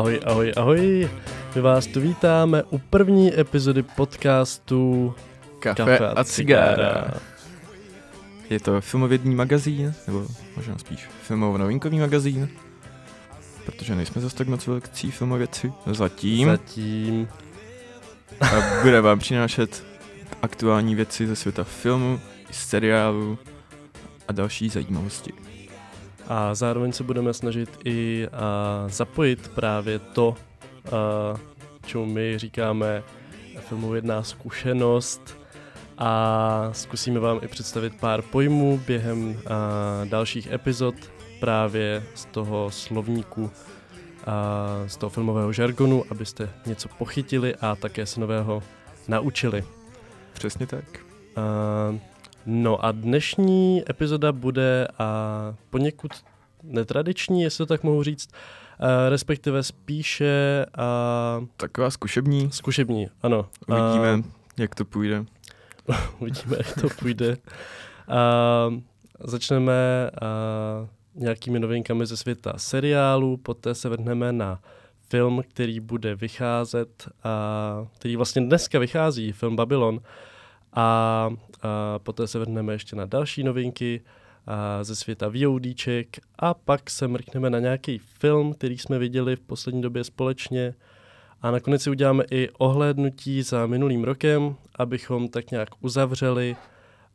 [0.00, 1.08] Ahoj, ahoj, ahoj.
[1.54, 5.14] My vás tu vítáme u první epizody podcastu
[5.58, 7.04] Kafe, Kafe a cigára.
[8.50, 10.26] Je to filmovědní magazín, nebo
[10.56, 12.48] možná spíš filmovo-novinkový magazín,
[13.66, 16.48] protože nejsme zase tak moc velcí filmovědci zatím.
[16.48, 17.28] Zatím.
[18.40, 19.84] A bude vám přinášet
[20.42, 23.38] aktuální věci ze světa filmu, seriálu
[24.28, 25.32] a další zajímavosti.
[26.28, 30.34] A zároveň se budeme snažit i a, zapojit právě to,
[30.92, 31.40] a,
[31.86, 33.02] čemu my říkáme
[33.68, 35.39] filmovědná zkušenost
[36.00, 40.94] a zkusíme vám i představit pár pojmů během a, dalších epizod
[41.40, 43.50] právě z toho slovníku
[44.26, 48.62] a z toho filmového žargonu, abyste něco pochytili a také se nového
[49.08, 49.64] naučili.
[50.32, 50.84] Přesně tak.
[51.36, 51.98] Uh,
[52.46, 56.12] no a dnešní epizoda bude uh, poněkud
[56.62, 60.66] netradiční, jestli to tak mohu říct, uh, respektive spíše
[61.40, 63.46] uh, Taková zkušební, zkušební, ano.
[63.68, 64.24] uvidíme, Uh,
[64.58, 65.24] jak to půjde.
[66.20, 67.36] uvidíme, jak to půjde.
[68.08, 68.80] Uh,
[69.20, 70.88] začneme uh,
[71.22, 74.60] nějakými novinkami ze světa seriálu, poté se vrhneme na
[75.08, 77.08] film, který bude vycházet,
[77.80, 80.00] uh, který vlastně dneska vychází, film Babylon,
[80.72, 80.82] a,
[81.62, 84.00] a poté se vrhneme ještě na další novinky
[84.46, 89.40] a ze světa VODček a pak se mrkneme na nějaký film, který jsme viděli v
[89.40, 90.74] poslední době společně
[91.42, 96.56] a nakonec si uděláme i ohlédnutí za minulým rokem, abychom tak nějak uzavřeli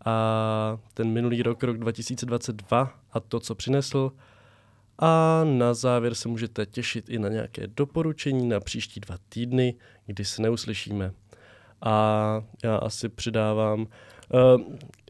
[0.06, 4.12] a ten minulý rok, rok 2022 a to, co přinesl.
[5.00, 10.26] A na závěr se můžete těšit i na nějaké doporučení na příští dva týdny, kdy
[10.26, 11.12] se neuslyšíme.
[11.82, 14.62] A já asi přidávám, uh,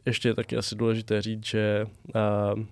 [0.06, 2.62] ještě je taky asi důležité říct, že uh,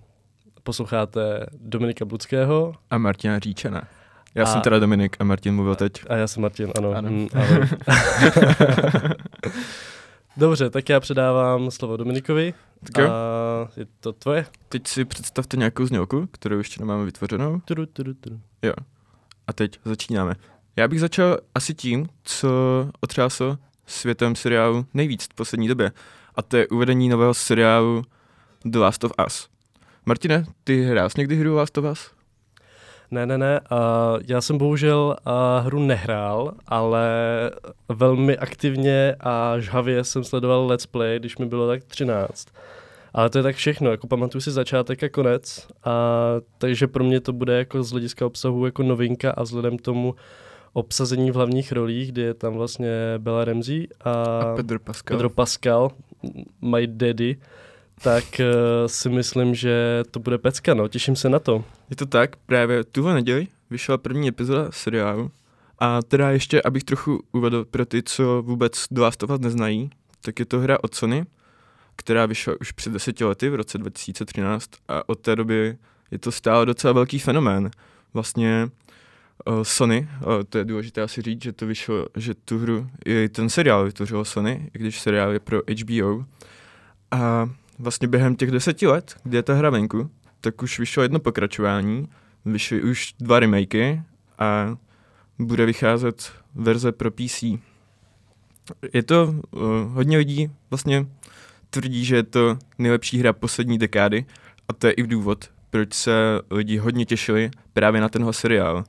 [0.63, 2.75] posloucháte Dominika Bludského.
[2.89, 3.87] A Martina Říčana.
[4.35, 6.03] Já A- jsem teda Dominik a Martin mluvil teď.
[6.09, 6.91] A já jsem Martin, ano.
[6.91, 7.09] Ano.
[7.09, 7.27] Mm.
[10.37, 12.53] Dobře, tak já předávám slovo Dominikovi.
[12.93, 13.11] Tak jo.
[13.11, 14.45] A je to tvoje?
[14.69, 17.59] Teď si představte nějakou znělku, kterou ještě nemáme vytvořenou.
[17.65, 18.39] Tudu, tudu, tudu.
[18.61, 18.73] Jo.
[19.47, 20.35] A teď začínáme.
[20.75, 22.49] Já bych začal asi tím, co
[23.01, 23.57] otřáslo
[23.87, 25.91] světem seriálu nejvíc v poslední době.
[26.35, 28.03] A to je uvedení nového seriálu
[28.65, 29.49] The Last of Us.
[30.05, 32.11] Martine, ty hrál jsi někdy hru Last of Us?
[33.11, 33.59] Ne, ne, ne.
[33.71, 33.77] Uh,
[34.27, 37.07] já jsem bohužel uh, hru nehrál, ale
[37.89, 42.47] velmi aktivně a žhavě jsem sledoval Let's Play, když mi bylo tak 13.
[43.13, 45.91] Ale to je tak všechno, jako pamatuju si začátek a konec, a,
[46.57, 50.15] takže pro mě to bude jako z hlediska obsahu jako novinka a vzhledem k tomu
[50.73, 55.17] obsazení v hlavních rolích, kdy je tam vlastně Bella Ramsey a, A Pedro Pascal.
[55.17, 55.91] Pedro Pascal,
[56.61, 57.37] my daddy,
[58.03, 58.45] tak uh,
[58.87, 61.63] si myslím, že to bude pecka, no, těším se na to.
[61.89, 65.31] Je to tak, právě tuhle neděli vyšla první epizoda seriálu.
[65.79, 69.89] A teda ještě, abych trochu uvedl pro ty, co vůbec The Last of Us neznají,
[70.21, 71.25] tak je to hra od Sony,
[71.95, 75.77] která vyšla už před deseti lety, v roce 2013 a od té doby
[76.11, 77.71] je to stále docela velký fenomén.
[78.13, 78.69] Vlastně
[79.45, 83.29] uh, Sony, uh, to je důležité asi říct, že to vyšlo, že tu hru, i
[83.29, 86.25] ten seriál vytvořilo Sony, i když seriál je pro HBO.
[87.11, 90.09] A vlastně během těch deseti let, kdy je ta hra venku,
[90.41, 92.09] tak už vyšlo jedno pokračování,
[92.45, 94.01] vyšly už dva remakey
[94.39, 94.77] a
[95.39, 97.43] bude vycházet verze pro PC.
[98.93, 101.07] Je to, uh, hodně lidí vlastně
[101.69, 104.25] tvrdí, že je to nejlepší hra poslední dekády
[104.67, 106.11] a to je i důvod, proč se
[106.51, 108.83] lidi hodně těšili právě na tenhle seriál.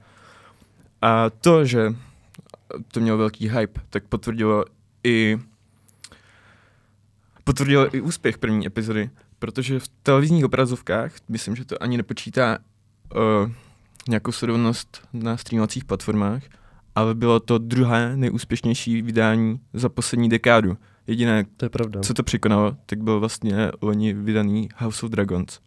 [1.02, 1.94] A to, že
[2.92, 4.64] to mělo velký hype, tak potvrdilo
[5.04, 5.38] i
[7.46, 12.58] potvrdilo i úspěch první epizody, protože v televizních obrazovkách, myslím, že to ani nepočítá
[13.16, 13.50] uh,
[14.08, 16.42] nějakou sledovanost na streamovacích platformách,
[16.94, 20.76] ale bylo to druhé nejúspěšnější vydání za poslední dekádu.
[21.06, 22.00] Jediné, To je pravda.
[22.00, 25.60] co to překonalo, tak byl vlastně loni vydaný House of Dragons.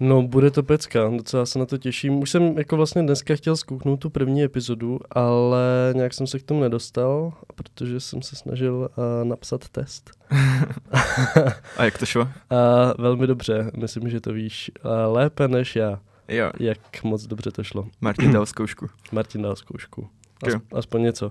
[0.00, 2.18] No, bude to pecka, docela se na to těším.
[2.18, 6.42] Už jsem jako vlastně dneska chtěl zkouknout tu první epizodu, ale nějak jsem se k
[6.42, 10.10] tomu nedostal, protože jsem se snažil uh, napsat test.
[11.76, 12.28] A jak to šlo?
[12.50, 12.56] A
[13.02, 17.64] velmi dobře, myslím, že to víš uh, lépe než já, Jo, jak moc dobře to
[17.64, 17.88] šlo.
[18.00, 18.86] Martin dal zkoušku.
[19.12, 20.08] Martin dal zkoušku.
[20.46, 20.56] Jo.
[20.56, 21.30] As, aspoň něco.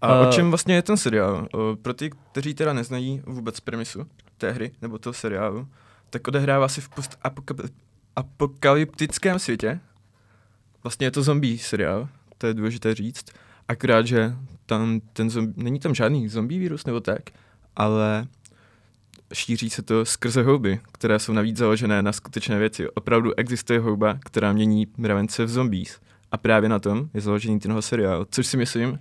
[0.00, 1.48] A A- o čem vlastně je ten seriál?
[1.82, 4.06] Pro ty, kteří teda neznají vůbec premisu
[4.38, 5.68] té hry nebo toho seriálu,
[6.10, 6.88] tak odehrává se v
[8.16, 9.80] apokalyptickém světě.
[10.82, 12.08] Vlastně je to zombie seriál,
[12.38, 13.24] to je důležité říct.
[13.68, 14.34] Akorát, že
[14.66, 17.22] tam ten zombie, není tam žádný zombie virus nebo tak,
[17.76, 18.26] ale
[19.34, 22.90] šíří se to skrze houby, které jsou navíc založené na skutečné věci.
[22.90, 26.00] Opravdu existuje houba, která mění mravence v zombies.
[26.32, 28.98] A právě na tom je založený tenhle seriál, což si myslím,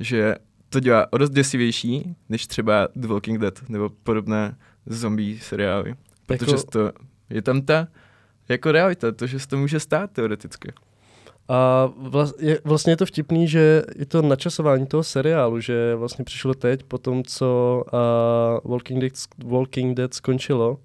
[0.00, 0.34] že
[0.68, 5.94] to dělá o dost děsivější, než třeba The Walking Dead nebo podobné zombie seriály.
[6.38, 6.92] Protože Jako- to,
[7.30, 7.88] je tam ta
[8.48, 10.72] jako realita, to, že se to může stát teoreticky.
[11.48, 16.24] A vla, je, vlastně je to vtipný, že i to načasování toho seriálu, že vlastně
[16.24, 17.82] přišlo teď po tom, co
[18.64, 19.12] uh, Walking, Dead,
[19.44, 20.78] Walking Dead skončilo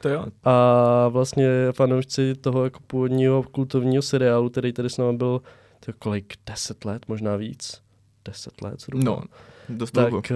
[0.00, 0.24] To jo.
[0.44, 5.42] a vlastně fanoušci toho jako původního kultovního seriálu, který tady s námi byl
[5.86, 7.82] to kolik, deset let, možná víc?
[8.24, 9.04] Deset let zhruba.
[9.04, 9.22] No,
[9.68, 10.22] dost dlouho.
[10.22, 10.32] tak,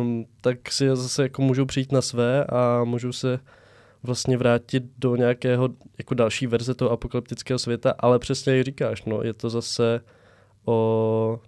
[0.00, 3.38] um, tak si zase jako můžou přijít na své a můžou se
[4.02, 5.68] vlastně vrátit do nějakého
[5.98, 10.00] jako další verze toho apokalyptického světa, ale přesně jak říkáš, no, je to zase
[10.64, 11.40] o,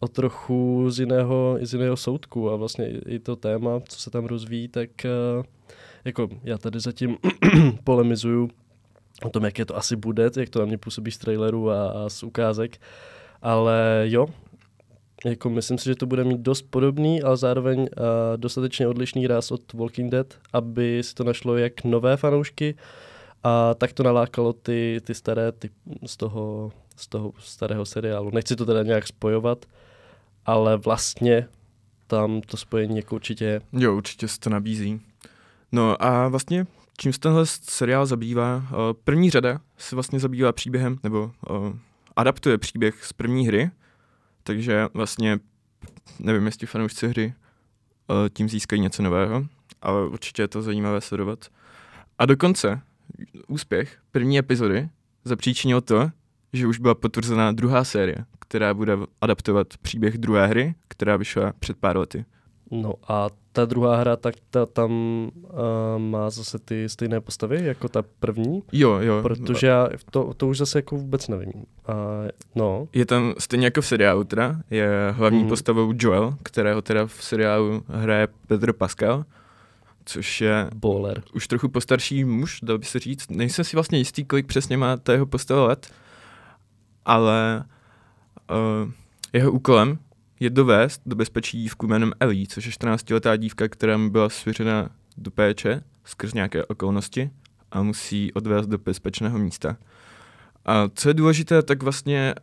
[0.00, 4.24] o trochu z jiného, z jiného soudku a vlastně i, to téma, co se tam
[4.24, 4.90] rozvíjí, tak
[5.38, 5.44] uh,
[6.04, 7.16] jako já tady zatím
[7.84, 8.50] polemizuju
[9.24, 11.88] o tom, jak je to asi bude, jak to na mě působí z trailerů a,
[11.88, 12.80] a z ukázek,
[13.42, 14.26] ale jo,
[15.24, 17.86] jako myslím si, že to bude mít dost podobný, ale zároveň uh,
[18.36, 22.74] dostatečně odlišný ráz od Walking Dead, aby si to našlo jak nové fanoušky
[23.42, 25.70] a tak to nalákalo ty, ty staré ty
[26.06, 28.30] z, toho, z toho starého seriálu.
[28.34, 29.64] Nechci to teda nějak spojovat,
[30.46, 31.48] ale vlastně
[32.06, 33.60] tam to spojení jako určitě je.
[33.72, 35.00] Jo, určitě se to nabízí.
[35.72, 36.66] No a vlastně,
[36.98, 41.76] čím se tenhle seriál zabývá, uh, první řada se vlastně zabývá příběhem, nebo uh,
[42.16, 43.70] adaptuje příběh z první hry,
[44.44, 45.38] takže vlastně
[46.18, 47.34] nevím, jestli fanoušci hry
[48.08, 49.46] uh, tím získají něco nového,
[49.82, 51.48] ale určitě je to zajímavé sledovat.
[52.18, 52.80] A dokonce
[53.48, 54.88] úspěch první epizody
[55.24, 56.10] zapříčinil to,
[56.52, 61.76] že už byla potvrzená druhá série, která bude adaptovat příběh druhé hry, která vyšla před
[61.76, 62.24] pár lety.
[62.70, 64.90] No a ta druhá hra, tak ta tam
[65.32, 69.22] uh, má zase ty stejné postavy jako ta první, Jo, jo.
[69.22, 71.52] protože já to, to už zase jako vůbec nevím.
[71.86, 71.94] A,
[72.54, 75.44] no, Je tam stejně jako v seriálu teda, je hlavní Mhm.
[75.44, 75.48] mm.
[75.48, 79.24] postavou Joel, kterého teda v seriálu hraje Pedro Pascal,
[80.04, 81.22] což je baller.
[81.34, 83.30] už trochu postarší muž, dal by se říct.
[83.30, 85.90] Nejsem si vlastně jistý, kolik přesně má ta jeho postava let,
[87.04, 87.64] ale
[88.50, 88.90] uh,
[89.32, 89.98] jeho úkolem
[90.44, 94.90] je dovést do bezpečí dívku jménem Ellie, což je 14-letá dívka, která mu byla svěřena
[95.16, 97.30] do péče skrz nějaké okolnosti
[97.72, 99.76] a musí odvést do bezpečného místa.
[100.64, 102.34] A co je důležité, tak vlastně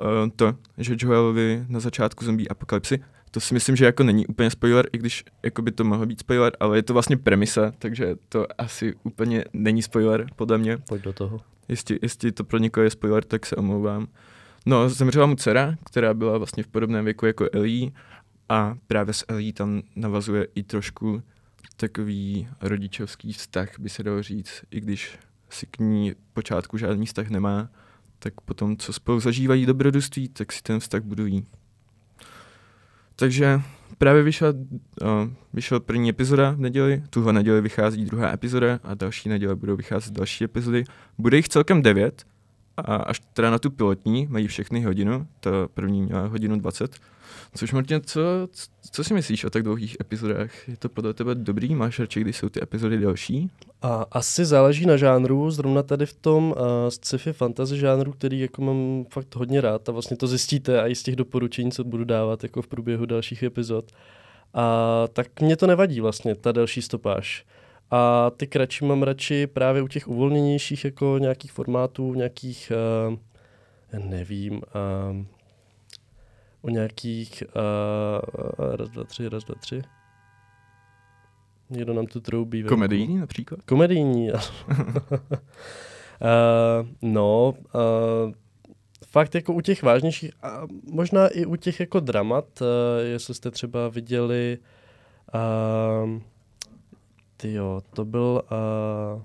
[0.00, 4.50] uh, to, že Joelovi na začátku zombie apokalypsy, to si myslím, že jako není úplně
[4.50, 8.16] spoiler, i když jako by to mohlo být spoiler, ale je to vlastně premisa, takže
[8.28, 10.78] to asi úplně není spoiler, podle mě.
[10.88, 11.40] Pojď do toho.
[11.68, 14.08] Jestli, jestli to pro někoho je spoiler, tak se omlouvám.
[14.66, 17.90] No, zemřela mu dcera, která byla vlastně v podobném věku jako Ellie
[18.48, 21.22] a právě s Ellie tam navazuje i trošku
[21.76, 25.18] takový rodičovský vztah, by se dalo říct, i když
[25.50, 27.68] si k ní počátku žádný vztah nemá,
[28.18, 31.46] tak potom, co spolu zažívají dobrodružství, tak si ten vztah budují.
[33.16, 33.60] Takže
[33.98, 35.08] právě vyšla, uh,
[35.52, 40.12] vyšla první epizoda v neděli, tuhle neděli vychází druhá epizoda a další neděle budou vycházet
[40.12, 40.84] další epizody.
[41.18, 42.26] Bude jich celkem devět
[42.76, 46.96] a až teda na tu pilotní mají všechny hodinu, ta první měla hodinu 20.
[47.54, 48.20] Což Martin, co,
[48.90, 50.68] co si myslíš o tak dlouhých epizodách?
[50.68, 51.74] Je to podle tebe dobrý?
[51.74, 53.50] Máš radši, když jsou ty epizody delší?
[53.82, 58.62] A asi záleží na žánru, zrovna tady v tom uh, sci-fi fantasy žánru, který jako
[58.62, 62.42] mám fakt hodně rád a vlastně to zjistíte i z těch doporučení, co budu dávat
[62.42, 63.92] jako v průběhu dalších epizod.
[64.54, 67.44] A tak mě to nevadí vlastně, ta delší stopáž.
[67.90, 72.72] A ty kratší mám radši právě u těch uvolněnějších jako nějakých formátů, nějakých,
[73.10, 73.18] uh,
[74.08, 74.60] nevím, uh,
[76.62, 79.82] o nějakých, uh, raz, dva, tři, raz, dva, tři.
[81.70, 82.62] Někdo nám tu troubí.
[82.62, 83.62] Komedijní například?
[83.62, 84.32] Komedijní.
[84.32, 84.40] uh,
[87.02, 88.32] no, uh,
[89.06, 90.62] fakt jako u těch vážnějších, a
[90.92, 92.66] možná i u těch jako dramat, uh,
[93.02, 94.58] jestli jste třeba viděli,
[95.34, 96.20] uh,
[97.36, 98.42] tyjo, to byl,
[99.16, 99.22] uh,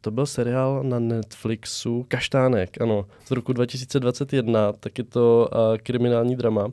[0.00, 6.36] to byl seriál na Netflixu, Kaštánek, ano, z roku 2021, tak je to uh, kriminální
[6.36, 6.72] drama.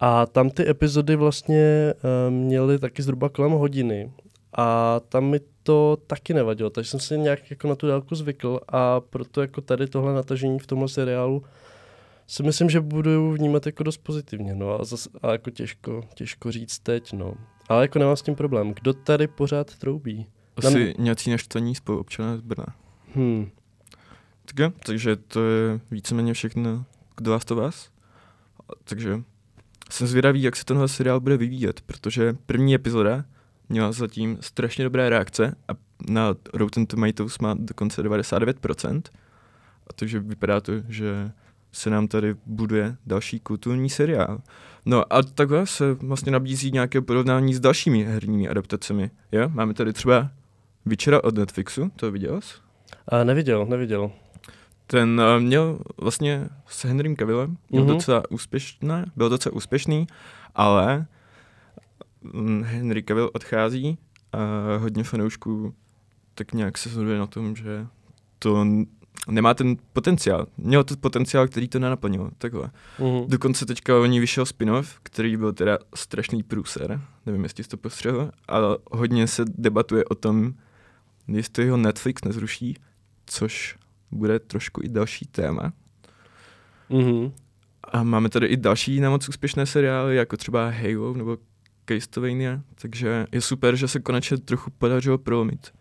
[0.00, 4.12] A tam ty epizody vlastně uh, měly taky zhruba kolem hodiny.
[4.52, 8.60] A tam mi to taky nevadilo, takže jsem si nějak jako na tu dálku zvykl
[8.68, 11.42] a proto jako tady tohle natažení v tomhle seriálu
[12.30, 16.52] si myslím, že budu vnímat jako dost pozitivně, no a, zas, a jako těžko, těžko
[16.52, 17.34] říct teď, no.
[17.70, 18.74] Ale jako nemám s tím problém.
[18.74, 20.26] Kdo tady pořád troubí?
[20.56, 22.66] Asi nějací naštvaní spoluobčané z Brna.
[23.14, 23.50] Hmm.
[24.44, 26.84] Tak jo, takže to je víceméně všechno
[27.14, 27.90] k Last of Us.
[28.84, 29.22] Takže
[29.90, 33.24] jsem zvědavý, jak se tenhle seriál bude vyvíjet, protože první epizoda
[33.68, 35.72] měla zatím strašně dobré reakce a
[36.08, 39.02] na Rotten Tomatoes má dokonce 99%.
[39.86, 41.30] A takže vypadá to, že
[41.72, 44.40] se nám tady buduje další kulturní seriál.
[44.86, 49.10] No a takhle se vlastně nabízí nějaké porovnání s dalšími herními adaptacemi.
[49.32, 49.48] Jo?
[49.48, 50.30] Máme tady třeba
[50.84, 52.54] Večera od Netflixu, to viděl jsi?
[53.08, 54.10] A neviděl, neviděl.
[54.86, 57.88] Ten uh, měl vlastně s Henrym Cavillem, měl mm-hmm.
[57.88, 60.06] docela úspěšný, byl docela úspěšný,
[60.54, 61.06] ale
[62.34, 63.98] um, Henry Cavill odchází
[64.32, 64.38] a
[64.76, 65.74] hodně fanoušků
[66.34, 67.86] tak nějak se shoduje na tom, že
[68.38, 68.66] to
[69.28, 70.46] nemá ten potenciál.
[70.56, 72.30] Měl to potenciál, který to nenaplnil.
[72.38, 72.70] Takhle.
[72.98, 73.28] Mm-hmm.
[73.28, 77.00] Dokonce teďka o ní vyšel spin-off, který byl teda strašný průser.
[77.26, 80.54] Nevím, jestli jsi to postřehl, ale hodně se debatuje o tom,
[81.28, 82.76] jestli ho Netflix nezruší,
[83.26, 83.76] což
[84.10, 85.72] bude trošku i další téma.
[86.90, 87.32] Mm-hmm.
[87.84, 91.38] A máme tady i další nemoc úspěšné seriály, jako třeba Halo nebo
[91.88, 95.72] Castlevania, takže je super, že se konečně trochu podařilo prolomit.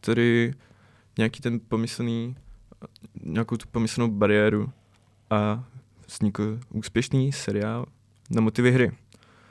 [0.00, 0.54] Tady
[1.18, 2.36] nějaký ten pomyslný,
[3.22, 4.70] nějakou tu pomyslnou bariéru
[5.30, 5.64] a
[6.06, 7.86] vznikl úspěšný seriál
[8.30, 8.92] na motivy hry.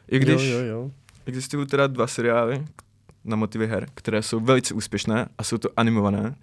[0.08, 0.92] I když jo, jo, jo.
[1.26, 2.66] existují teda dva seriály
[3.24, 6.36] na motivy her, které jsou velice úspěšné a jsou to animované,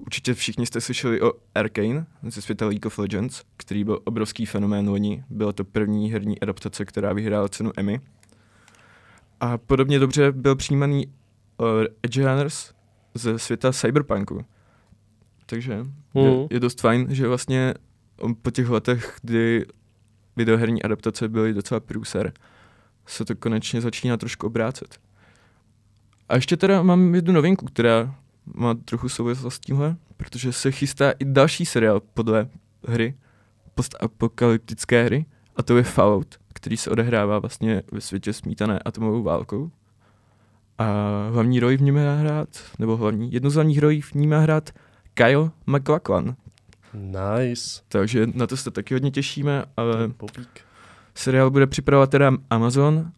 [0.00, 4.88] Určitě všichni jste slyšeli o Arcane ze světa League of Legends, který byl obrovský fenomén
[4.88, 5.24] loni.
[5.30, 8.00] Byla to první herní adaptace, která vyhrála cenu Emmy.
[9.40, 11.66] A podobně dobře byl přijímaný uh,
[12.02, 12.72] Edge Runners
[13.14, 14.44] ze světa Cyberpunku.
[15.50, 15.92] Takže mm.
[16.14, 17.74] je, je dost fajn, že vlastně
[18.42, 19.66] po těch letech, kdy
[20.36, 22.32] videoherní adaptace byly docela průser,
[23.06, 24.98] se to konečně začíná trošku obrácet.
[26.28, 28.14] A ještě teda mám jednu novinku, která
[28.54, 32.48] má trochu souvislost s tímhle, protože se chystá i další seriál podle
[32.88, 33.14] hry,
[33.74, 35.26] postapokalyptické hry,
[35.56, 39.70] a to je Fallout, který se odehrává vlastně ve světě smítané atomovou válkou.
[40.78, 40.86] A
[41.32, 44.38] hlavní roli v něm má hrát, nebo hlavní, jednu z hlavních rolí v ní má
[44.38, 44.70] hrát
[45.14, 46.36] Kyle McLachlan.
[46.94, 47.82] Nice.
[47.88, 50.60] Takže na to se taky hodně těšíme, ale Popík.
[51.14, 53.12] seriál bude připravovat teda Amazon.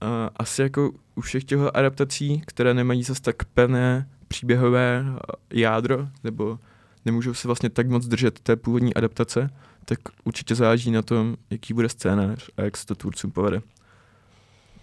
[0.00, 5.04] A asi jako u všech těch adaptací, které nemají zase tak pevné příběhové
[5.52, 6.58] jádro, nebo
[7.04, 9.50] nemůžou se vlastně tak moc držet té původní adaptace,
[9.84, 13.62] tak určitě záleží na tom, jaký bude scénář a jak se to tvůrcům povede.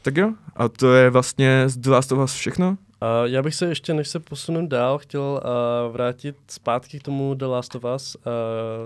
[0.02, 2.78] Tak jo, a to je vlastně z The Last of Us všechno.
[3.26, 7.46] Já bych se ještě, než se posunu dál, chtěl uh, vrátit zpátky k tomu The
[7.46, 8.22] Last of Us, uh,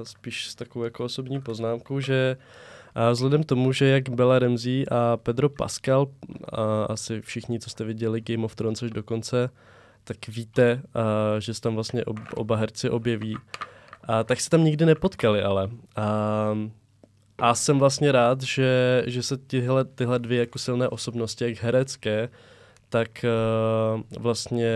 [0.04, 2.38] spíš s takovou jako osobní poznámkou, že
[2.96, 6.38] uh, vzhledem tomu, že jak Bella Ramsey a Pedro Pascal, uh,
[6.90, 9.50] asi všichni, co jste viděli Game of Thrones až do konce,
[10.04, 13.38] tak víte, uh, že se tam vlastně ob, oba herci objeví.
[14.04, 15.70] A tak se tam nikdy nepotkali, ale.
[15.96, 16.58] A,
[17.38, 22.30] a jsem vlastně rád, že, že se tyhle, tyhle dvě jako silné osobnosti, jak herecké,
[22.90, 24.72] tak uh, vlastně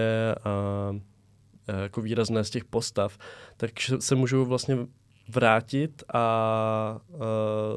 [0.46, 1.00] uh,
[1.82, 3.18] jako výrazné z těch postav,
[3.58, 4.78] tak se můžou vlastně
[5.30, 7.20] vrátit a uh,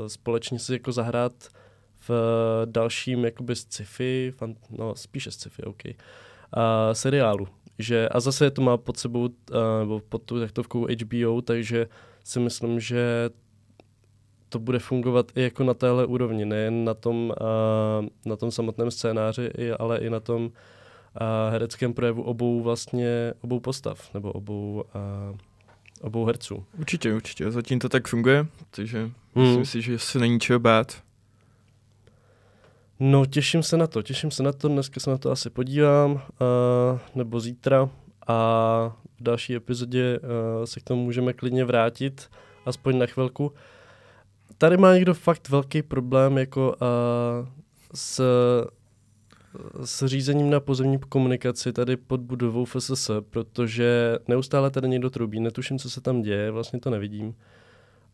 [0.07, 1.33] společně si jako zahrát
[2.09, 2.11] v
[2.65, 5.93] dalším jakoby sci-fi, fan, no spíše sci-fi, OK, uh,
[6.93, 7.49] seriálu.
[7.79, 9.29] Že, a zase to má pod sebou, uh,
[9.79, 11.87] nebo pod tou taktovkou HBO, takže
[12.25, 13.31] si myslím, že
[14.55, 18.91] to bude fungovat i jako na téhle úrovni, nejen na tom, uh, na tom samotném
[18.91, 20.51] scénáři, ale i na tom uh,
[21.51, 24.85] hereckém projevu obou vlastně, obou postav, nebo obou,
[25.31, 25.37] uh,
[26.01, 26.65] obou herců.
[26.79, 27.51] Určitě, určitě.
[27.51, 29.13] Zatím to tak funguje, takže hmm.
[29.35, 31.03] myslím si, že se není čeho bát.
[33.01, 36.13] No, těším se na to, těším se na to, dneska se na to asi podívám,
[36.13, 36.21] uh,
[37.15, 37.91] nebo zítra
[38.27, 38.37] a
[39.21, 42.31] v další epizodě uh, se k tomu můžeme klidně vrátit,
[42.67, 43.53] aspoň na chvilku.
[44.59, 47.49] Tady má někdo fakt velký problém jako uh,
[47.95, 48.23] s,
[49.85, 55.79] s řízením na pozemní komunikaci tady pod budovou FSS, protože neustále tady někdo trubí, netuším,
[55.79, 57.35] co se tam děje, vlastně to nevidím.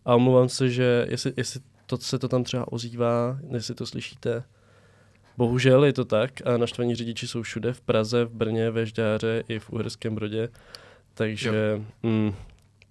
[0.04, 4.44] A omlouvám se, že jestli, jestli to se to tam třeba ozývá, jestli to slyšíte,
[5.36, 9.42] Bohužel je to tak a naštvaní řidiči jsou všude, v Praze, v Brně, ve Žďáře
[9.48, 10.48] i v Uherském Brodě,
[11.14, 12.34] takže mm,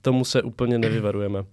[0.01, 1.43] tomu se úplně nevyvarujeme.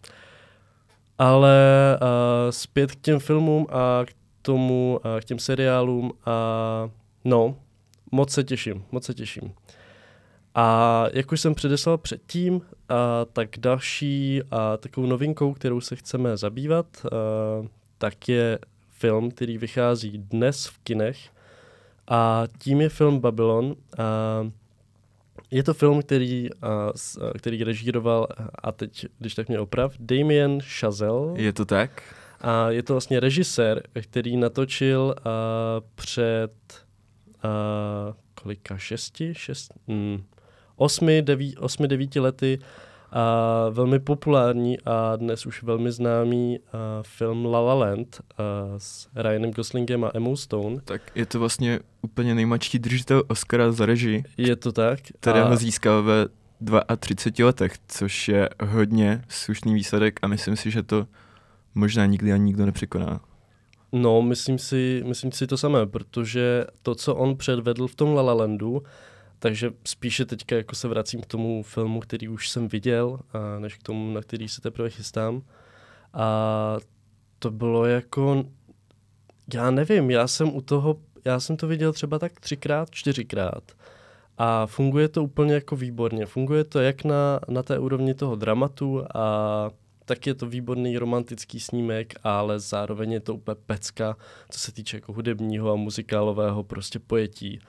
[1.19, 6.91] Ale uh, zpět k těm filmům a k tomu, uh, k těm seriálům a
[7.25, 7.57] no,
[8.13, 9.55] moc se těším, moc se těším.
[10.55, 12.61] A jak už jsem předeslal předtím, uh,
[13.33, 17.67] tak další uh, takovou novinkou, kterou se chceme zabývat, uh,
[17.99, 18.59] tak je
[18.91, 21.19] film, který vychází dnes v kinech
[22.09, 23.77] a tím je film Babylon.
[23.99, 24.51] A
[25.51, 26.91] Je to film, který, uh,
[27.39, 28.27] který režíroval,
[28.63, 31.41] a teď, když tak mě oprav, Damien Chazelle.
[31.41, 32.03] Je to tak?
[32.41, 35.25] A je to vlastně režisér, který natočil uh,
[35.95, 36.53] před
[37.45, 40.25] uh, kolika, šesti, šest, mm,
[40.77, 42.59] osmi, deví, osmi, devíti lety
[43.13, 48.47] a velmi populární a dnes už velmi známý uh, film La La Land uh,
[48.79, 50.77] s Ryanem Goslingem a Emma Stone.
[50.85, 54.25] Tak je to vlastně úplně nejmladší držitel Oscara za režii.
[54.37, 55.01] Je to tak.
[55.21, 55.57] Kterého a...
[55.57, 56.27] získal ve
[56.97, 61.07] 32 letech, což je hodně slušný výsledek a myslím si, že to
[61.75, 63.21] možná nikdy ani nikdo nepřekoná.
[63.93, 68.23] No, myslím si, myslím si to samé, protože to, co on předvedl v tom La
[68.23, 68.83] La Landu,
[69.47, 73.77] takže spíše teďka jako se vracím k tomu filmu, který už jsem viděl, a než
[73.77, 75.43] k tomu, na který se teprve chystám.
[76.15, 76.77] A
[77.39, 78.45] to bylo jako,
[79.55, 83.73] já nevím, já jsem u toho, já jsem to viděl třeba tak třikrát, čtyřikrát.
[84.39, 86.27] A funguje to úplně jako výborně.
[86.27, 89.71] Funguje to jak na, na té úrovni toho dramatu a
[90.05, 94.17] tak je to výborný romantický snímek, ale zároveň je to úplně pecka,
[94.51, 97.61] co se týče jako hudebního a muzikálového prostě pojetí.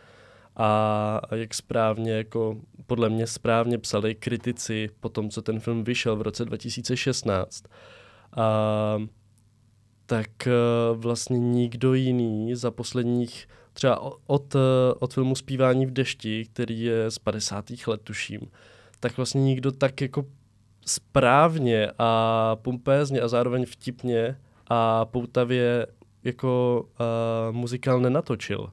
[0.58, 6.16] A jak správně, jako podle mě správně psali kritici po tom, co ten film vyšel
[6.16, 7.64] v roce 2016,
[8.38, 8.98] a,
[10.06, 10.52] tak e,
[10.94, 14.60] vlastně nikdo jiný za posledních třeba od, e,
[15.00, 17.66] od filmu Spívání v dešti, který je z 50.
[17.88, 18.40] let, tuším,
[19.00, 20.26] tak vlastně nikdo tak jako
[20.86, 24.38] správně a pompézně a zároveň vtipně
[24.68, 25.88] a poutavě
[26.24, 28.70] jako uh, muzikál nenatočil.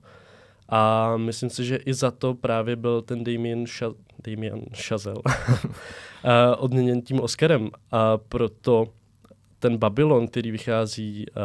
[0.68, 3.94] A myslím si, že i za to právě byl ten Damien, Ša-
[4.26, 5.22] Damien Chazelle
[6.58, 7.70] odměněn tím Oscarem.
[7.92, 8.86] A proto
[9.58, 11.42] ten Babylon, který vychází uh,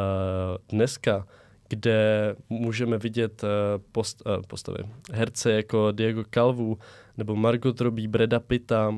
[0.69, 1.25] dneska,
[1.69, 3.49] kde můžeme vidět uh,
[3.91, 4.77] post, uh, postavy
[5.13, 6.77] herce jako Diego Calvu
[7.17, 8.97] nebo Margot Robbie, Breda Pitta, uh,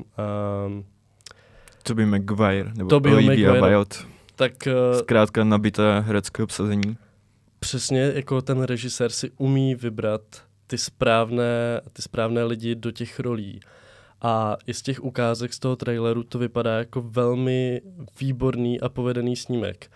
[1.82, 3.96] Toby Maguire nebo Toby Olivia Wilde.
[4.36, 6.96] Tak, uh, Zkrátka nabité herecké obsazení
[7.62, 10.22] přesně jako ten režisér si umí vybrat
[10.66, 13.60] ty správné, ty správné lidi do těch rolí.
[14.20, 17.80] A i z těch ukázek z toho traileru to vypadá jako velmi
[18.20, 19.90] výborný a povedený snímek.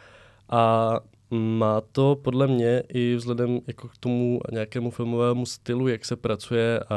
[0.49, 0.95] A
[1.31, 6.81] má to podle mě i vzhledem jako k tomu nějakému filmovému stylu, jak se pracuje
[6.81, 6.97] a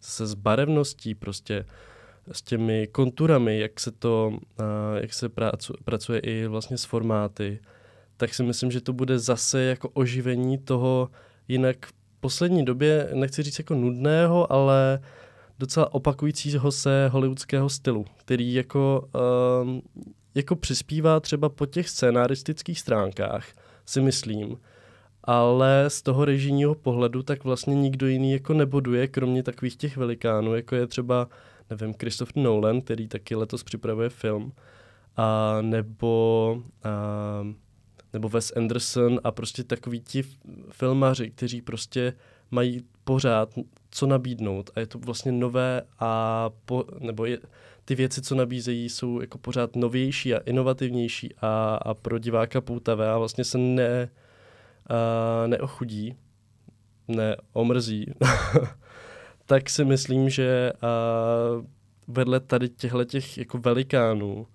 [0.00, 1.66] se s barevností prostě,
[2.32, 4.38] s těmi konturami, jak se to,
[5.00, 5.28] jak se
[5.84, 7.60] pracuje i vlastně s formáty,
[8.22, 11.10] tak si myslím, že to bude zase jako oživení toho
[11.48, 15.00] jinak v poslední době, nechci říct jako nudného, ale
[15.58, 19.08] docela opakujícího se hollywoodského stylu, který jako,
[19.62, 19.82] um,
[20.34, 23.46] jako přispívá třeba po těch scénaristických stránkách,
[23.86, 24.56] si myslím,
[25.24, 30.54] ale z toho režijního pohledu tak vlastně nikdo jiný jako neboduje, kromě takových těch velikánů,
[30.54, 31.28] jako je třeba,
[31.70, 34.52] nevím, Christopher Nolan, který taky letos připravuje film,
[35.16, 37.62] a nebo a,
[38.12, 40.22] nebo Wes Anderson a prostě takový ti
[40.70, 42.12] filmaři, kteří prostě
[42.50, 43.54] mají pořád
[43.90, 47.38] co nabídnout a je to vlastně nové a po, nebo je,
[47.84, 53.10] ty věci, co nabízejí, jsou jako pořád novější a inovativnější a, a pro diváka poutavé
[53.10, 54.08] a vlastně se ne,
[54.86, 56.16] a, neochudí,
[57.08, 58.06] neomrzí,
[59.46, 60.88] tak si myslím, že a,
[62.08, 64.46] vedle tady těchto těch jako velikánů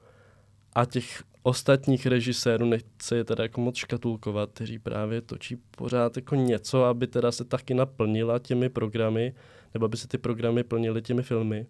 [0.76, 6.36] a těch ostatních režisérů, nechce je teda jako moc škatulkovat, kteří právě točí pořád jako
[6.36, 9.34] něco, aby teda se taky naplnila těmi programy,
[9.74, 11.66] nebo aby se ty programy plnily těmi filmy,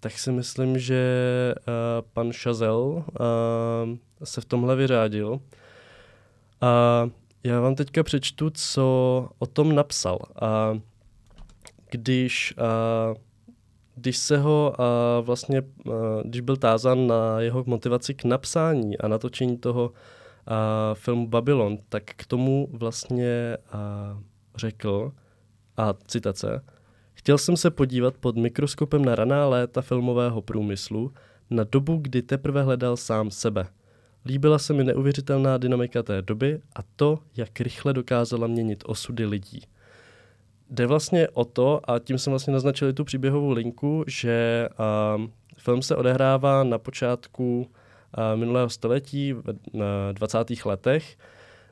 [0.00, 1.04] tak si myslím, že
[1.58, 1.72] uh,
[2.12, 3.02] pan Chazelle uh,
[4.24, 5.40] se v tomhle vyřádil.
[6.60, 7.08] A
[7.44, 8.84] já vám teďka přečtu, co
[9.38, 10.18] o tom napsal.
[10.42, 10.78] A
[11.90, 13.16] když uh,
[13.94, 15.62] když se ho uh, vlastně,
[16.24, 19.94] když byl tázán na jeho motivaci k napsání a natočení toho uh,
[20.94, 24.22] filmu Babylon, tak k tomu vlastně uh,
[24.56, 25.12] řekl,
[25.76, 26.64] a citace,
[27.12, 31.12] chtěl jsem se podívat pod mikroskopem na raná léta filmového průmyslu,
[31.50, 33.66] na dobu, kdy teprve hledal sám sebe.
[34.26, 39.60] Líbila se mi neuvěřitelná dynamika té doby a to, jak rychle dokázala měnit osudy lidí
[40.70, 44.68] jde vlastně o to, a tím jsem vlastně naznačil tu příběhovou linku, že
[45.16, 50.38] um, film se odehrává na počátku uh, minulého století, v uh, 20.
[50.64, 51.16] letech,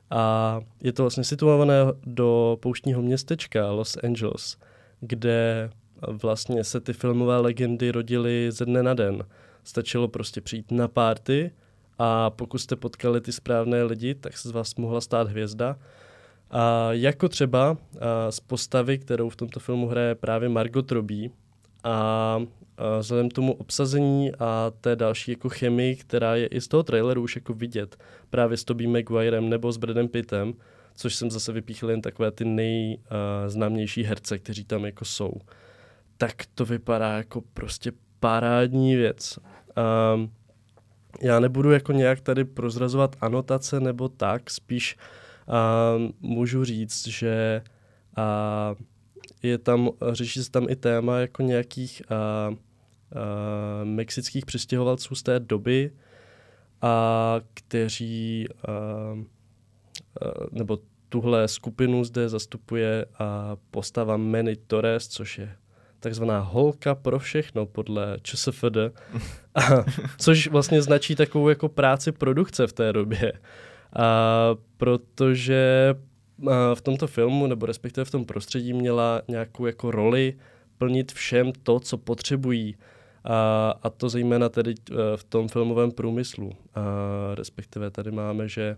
[0.09, 1.75] a je to vlastně situované
[2.05, 4.57] do pouštního městečka Los Angeles,
[4.99, 5.69] kde
[6.07, 9.23] vlastně se ty filmové legendy rodily ze dne na den.
[9.63, 11.51] Stačilo prostě přijít na párty
[11.99, 15.75] a pokud jste potkali ty správné lidi, tak se z vás mohla stát hvězda.
[16.55, 17.77] A jako třeba
[18.29, 21.29] z postavy, kterou v tomto filmu hraje právě Margot Robbie,
[21.83, 21.91] a,
[22.77, 26.83] a vzhledem k tomu obsazení a té další jako chemii, která je i z toho
[26.83, 27.97] traileru už jako vidět,
[28.29, 30.53] právě s Tobey Maguirem nebo s Bradem Pittem,
[30.95, 35.33] což jsem zase vypíchl jen takové ty nejznámější herce, kteří tam jako jsou,
[36.17, 39.39] tak to vypadá jako prostě parádní věc.
[40.15, 40.31] Um,
[41.21, 45.22] já nebudu jako nějak tady prozrazovat anotace nebo tak, spíš uh,
[46.19, 47.61] můžu říct, že
[49.43, 52.01] je tam, řeší se tam i téma jako nějakých
[53.83, 55.91] mexických přistěhovalců z té doby,
[56.81, 58.47] a kteří
[60.51, 60.79] nebo
[61.09, 65.55] tuhle skupinu zde zastupuje a postava Manny Torres, což je
[65.99, 68.77] takzvaná holka pro všechno podle ČSFD,
[69.55, 69.61] a,
[70.17, 73.33] což vlastně značí takovou jako práci produkce v té době.
[73.95, 75.95] A protože
[76.73, 80.37] v tomto filmu, nebo respektive v tom prostředí měla nějakou jako roli
[80.77, 82.75] plnit všem to, co potřebují.
[83.23, 86.51] A, a to zejména tedy e, v tom filmovém průmyslu.
[86.75, 86.81] A
[87.35, 88.77] respektive tady máme, že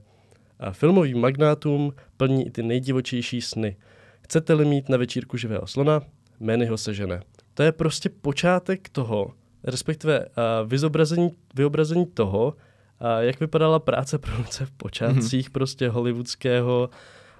[0.72, 3.78] filmový magnátům plní i ty nejdivočejší sny.
[4.22, 6.02] Chcete-li mít na večírku živého slona,
[6.40, 7.22] Manny ho sežene.
[7.54, 9.32] To je prostě počátek toho,
[9.64, 10.26] respektive
[10.66, 12.54] vyzobrazení, vyobrazení toho,
[13.02, 15.52] uh, jak vypadala práce produkce v počátcích mm-hmm.
[15.52, 16.90] prostě hollywoodského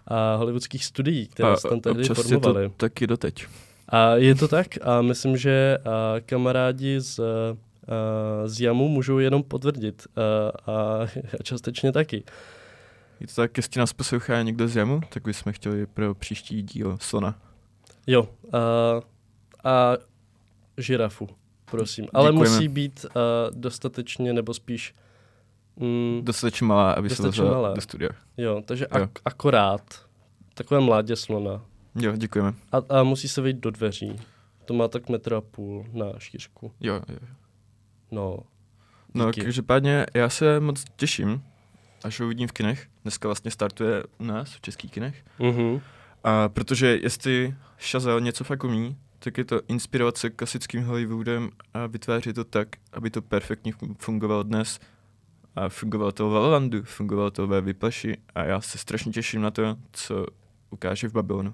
[0.08, 2.64] a hollywoodských studií, které a, se tam tehdy formovaly.
[2.64, 3.48] Je to taky doteď.
[3.90, 5.92] A je to tak a myslím, že uh,
[6.26, 7.26] kamarádi z, uh,
[8.46, 11.00] z Jamu můžou jenom potvrdit uh, a
[11.44, 12.24] částečně taky.
[13.20, 16.98] Je to tak, jestli nás poslouchá někdo z Jamu, tak bychom chtěli pro příští díl
[17.02, 17.36] slona.
[18.08, 18.60] Jo, uh,
[19.64, 19.98] a
[20.78, 21.28] žirafu,
[21.72, 22.08] prosím.
[22.14, 22.56] Ale Děkujeme.
[22.56, 23.12] musí být uh,
[23.60, 24.94] dostatečně, nebo spíš...
[25.78, 27.74] Mm, dostatečně malá, aby dostatečně se malá.
[27.74, 28.10] do studia.
[28.38, 29.06] Jo, takže jo.
[29.06, 30.06] Ak- akorát.
[30.54, 31.62] Takové mládě slona.
[31.96, 32.54] Jo, děkujeme.
[32.72, 34.16] A, a musí se vejít do dveří.
[34.66, 36.72] To má tak metr a půl na šířku.
[36.80, 37.18] Jo, jo.
[38.12, 38.38] No.
[39.14, 39.40] No, díky.
[39.40, 41.44] No, každopádně já se moc těším,
[42.04, 42.88] až ho uvidím v kinech.
[43.04, 45.24] Dneska vlastně startuje u nás v českých kinech.
[45.40, 45.82] Mm-hmm.
[46.24, 47.56] A protože jestli
[47.92, 52.68] Chazelle něco fakt umí, tak je to inspirovat se klasickým Hollywoodem a vytvářet to tak,
[52.94, 54.80] aby to perfektně fungovalo dnes.
[55.56, 59.52] A fungovalo to v Landu, fungovalo to ve Vyplaši a já se strašně těším na
[59.52, 60.26] to, co
[60.70, 61.54] ukáže v Babylonu.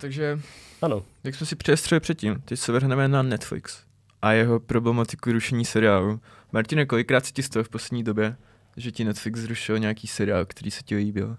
[0.00, 0.40] Takže,
[0.82, 1.04] ano.
[1.24, 3.82] jak jsme si přestřeli předtím, teď se vrhneme na Netflix
[4.22, 6.20] a jeho problematiku rušení seriálu.
[6.52, 8.36] Martine, kolikrát se ti stalo v poslední době,
[8.76, 11.36] že ti Netflix zrušil nějaký seriál, který se ti líbil?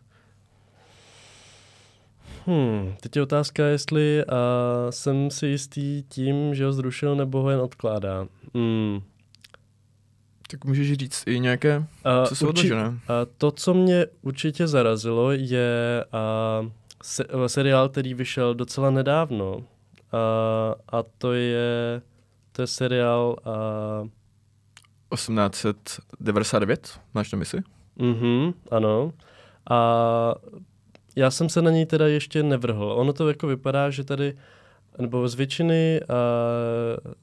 [2.45, 4.33] Hmm, teď je otázka, jestli uh,
[4.89, 8.27] jsem si jistý tím, že ho zrušil, nebo ho jen odkládá.
[8.55, 9.01] Hmm.
[10.51, 11.85] Tak můžeš říct i nějaké, uh,
[12.27, 12.87] co jsou urči- odložené.
[12.89, 12.95] Uh,
[13.37, 16.05] to, co mě určitě zarazilo, je
[16.63, 16.69] uh,
[17.03, 19.55] se- seriál, který vyšel docela nedávno.
[19.57, 19.63] Uh,
[20.89, 22.01] a to je,
[22.51, 23.35] to je seriál...
[24.01, 24.07] Uh,
[25.15, 27.59] 1899, máš na mysli?
[27.95, 29.13] Mhm, ano.
[29.69, 30.35] A
[31.15, 32.93] já jsem se na něj teda ještě nevrhl.
[32.97, 34.33] Ono to jako vypadá, že tady
[34.99, 36.15] nebo z většiny, a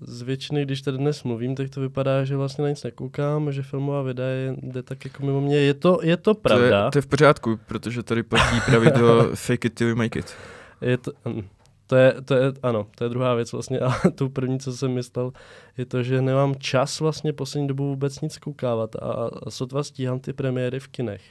[0.00, 3.62] z většiny, když tady dnes mluvím, tak to vypadá, že vlastně na nic nekoukám, že
[3.62, 5.56] filmová videa je, jde tak jako mimo mě.
[5.56, 6.80] Je to, je to pravda.
[6.80, 10.18] To je, to je v pořádku, protože tady platí pravidlo fake it till you make
[10.18, 10.34] it.
[10.80, 11.42] Je to, hm,
[11.86, 14.90] to je, to je, ano, to je druhá věc vlastně a tu první, co jsem
[14.90, 15.32] myslel,
[15.78, 20.20] je to, že nemám čas vlastně poslední dobu vůbec nic koukávat a, a sotva stíhám
[20.20, 21.22] ty premiéry v kinech.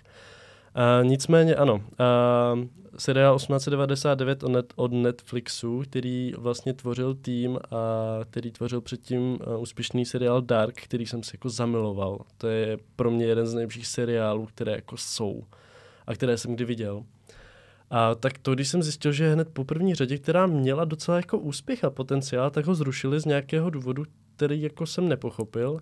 [0.78, 2.64] Uh, nicméně ano, uh,
[2.98, 7.80] seriál 1899 od, net, od Netflixu, který vlastně tvořil tým a
[8.26, 12.20] který tvořil předtím uh, úspěšný seriál Dark, který jsem si jako zamiloval.
[12.38, 15.44] To je pro mě jeden z nejlepších seriálů, které jako jsou
[16.08, 17.04] a které jsem kdy viděl.
[17.90, 21.38] A tak to, když jsem zjistil, že hned po první řadě, která měla docela jako
[21.38, 24.04] úspěch a potenciál, tak ho zrušili z nějakého důvodu,
[24.36, 25.80] který jako jsem nepochopil.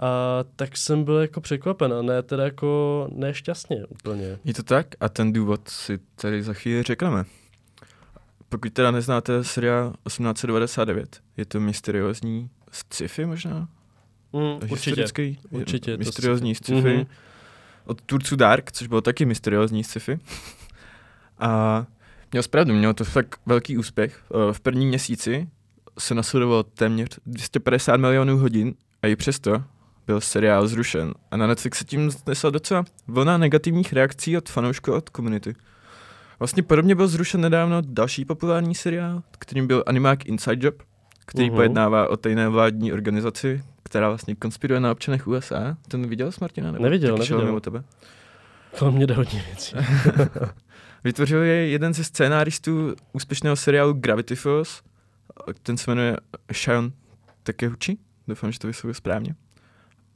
[0.00, 4.38] A tak jsem byl jako překvapen a ne teda jako nešťastně úplně.
[4.44, 7.24] Je to tak a ten důvod si tady za chvíli řekneme.
[8.48, 13.68] Pokud teda neznáte seriál 1899, je to mysteriózní sci-fi možná?
[14.32, 15.06] Mm, určitě,
[15.50, 15.96] určitě.
[15.96, 17.06] Mysteriózní sci-fi mm-hmm.
[17.84, 20.18] od tvůrců Dark, což bylo taky mysteriózní sci-fi.
[21.38, 21.86] A
[22.32, 24.24] měl zpravdu, měl to fakt velký úspěch.
[24.30, 25.48] Eh, v prvním měsíci
[25.98, 29.64] se nasledovalo téměř 250 milionů hodin a i přesto
[30.10, 31.14] byl seriál zrušen.
[31.30, 35.54] A na Netflix se tím znesla docela vlna negativních reakcí od fanoušků od komunity.
[36.38, 40.82] Vlastně podobně byl zrušen nedávno další populární seriál, kterým byl animák Inside Job,
[41.26, 41.54] který uh-huh.
[41.54, 45.76] pojednává o tajné vládní organizaci, která vlastně konspiruje na občanech USA.
[45.88, 46.72] Ten viděl jsi, Martina?
[46.72, 47.44] Nebo neviděl, neviděl.
[47.44, 47.82] mimo tebe?
[48.78, 49.76] To mě jde hodně věcí.
[51.04, 54.82] Vytvořil je jeden ze scénáristů úspěšného seriálu Gravity Falls.
[55.62, 56.16] Ten se jmenuje
[56.52, 56.92] Shion
[57.42, 57.98] Takeuchi.
[58.28, 59.34] Doufám, že to vyslovil správně.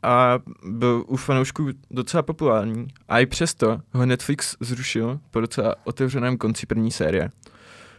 [0.05, 2.87] A byl u fanoušků docela populární.
[3.09, 7.31] A i přesto ho Netflix zrušil po docela otevřeném konci první série.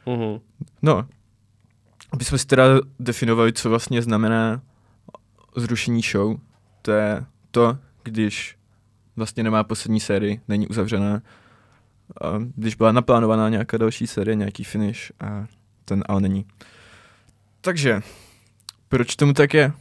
[0.06, 0.40] Mhm.
[0.82, 1.08] No,
[2.12, 2.64] aby jsme si teda
[3.00, 4.62] definovali, co vlastně znamená
[5.56, 6.38] zrušení show.
[6.82, 8.58] To je to, když
[9.16, 11.22] vlastně nemá poslední sérii, není uzavřená.
[12.22, 15.46] A když byla naplánovaná nějaká další série, nějaký finish a
[15.86, 16.46] ten ale není.
[17.62, 18.02] Takže,
[18.90, 19.74] proč tomu tak je?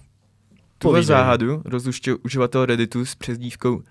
[0.78, 3.82] Tuhle záhadu rozluštil uživatel Redditu s přezdívkou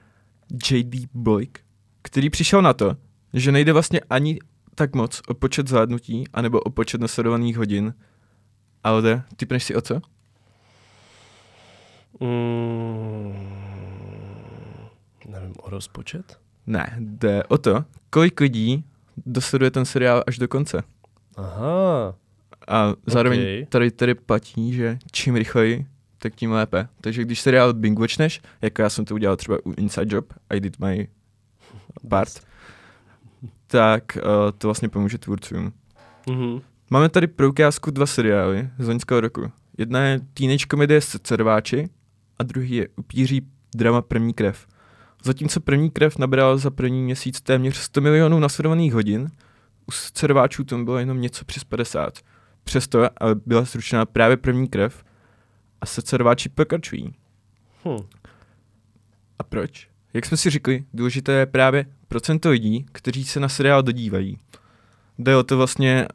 [0.71, 1.59] JD Boyk,
[2.01, 2.97] který přišel na to,
[3.33, 4.39] že nejde vlastně ani
[4.75, 7.93] tak moc o počet zvládnutí, anebo o počet nasledovaných hodin,
[8.83, 10.01] ale jde, typneš si o co?
[12.19, 13.33] Mm,
[15.29, 16.39] nevím, o rozpočet?
[16.67, 18.83] Ne, jde o to, kolik lidí
[19.25, 20.83] dosleduje ten seriál až do konce.
[21.35, 22.15] Aha,
[22.67, 23.65] A zároveň Okej.
[23.65, 25.85] tady, tady platí, že čím rychleji,
[26.23, 26.87] tak tím lépe.
[27.01, 30.59] Takže když seriál binge watchneš, jako já jsem to udělal třeba u Inside Job, I
[30.59, 31.07] did my
[32.09, 32.41] part,
[33.67, 35.73] tak uh, to vlastně pomůže tvůrcům.
[36.29, 36.61] Mhm.
[36.89, 39.51] Máme tady pro ukázku dva seriály z loňského roku.
[39.77, 41.89] Jedna je teenage komedie s Cerváči
[42.39, 44.67] a druhý je Upíří drama První krev.
[45.23, 49.27] Zatímco První krev nabral za první měsíc téměř 100 milionů nasledovaných hodin,
[49.87, 52.19] u Cerváčů tomu bylo jenom něco přes 50.
[52.63, 55.03] Přesto ale byla zrušena právě První krev
[55.83, 57.13] a se Cerváči pokračují.
[57.85, 58.03] Hm.
[59.39, 59.89] A proč?
[60.13, 64.37] Jak jsme si řekli, důležité je právě procento lidí, kteří se na seriál dodívají.
[65.17, 66.07] Jde o to vlastně,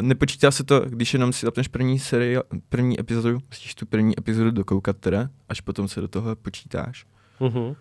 [0.00, 4.50] nepočítá se to, když jenom si zapneš první seriál, první epizodu, musíš tu první epizodu
[4.50, 7.06] dokoukat teda, až potom se do toho počítáš.
[7.40, 7.74] Mhm.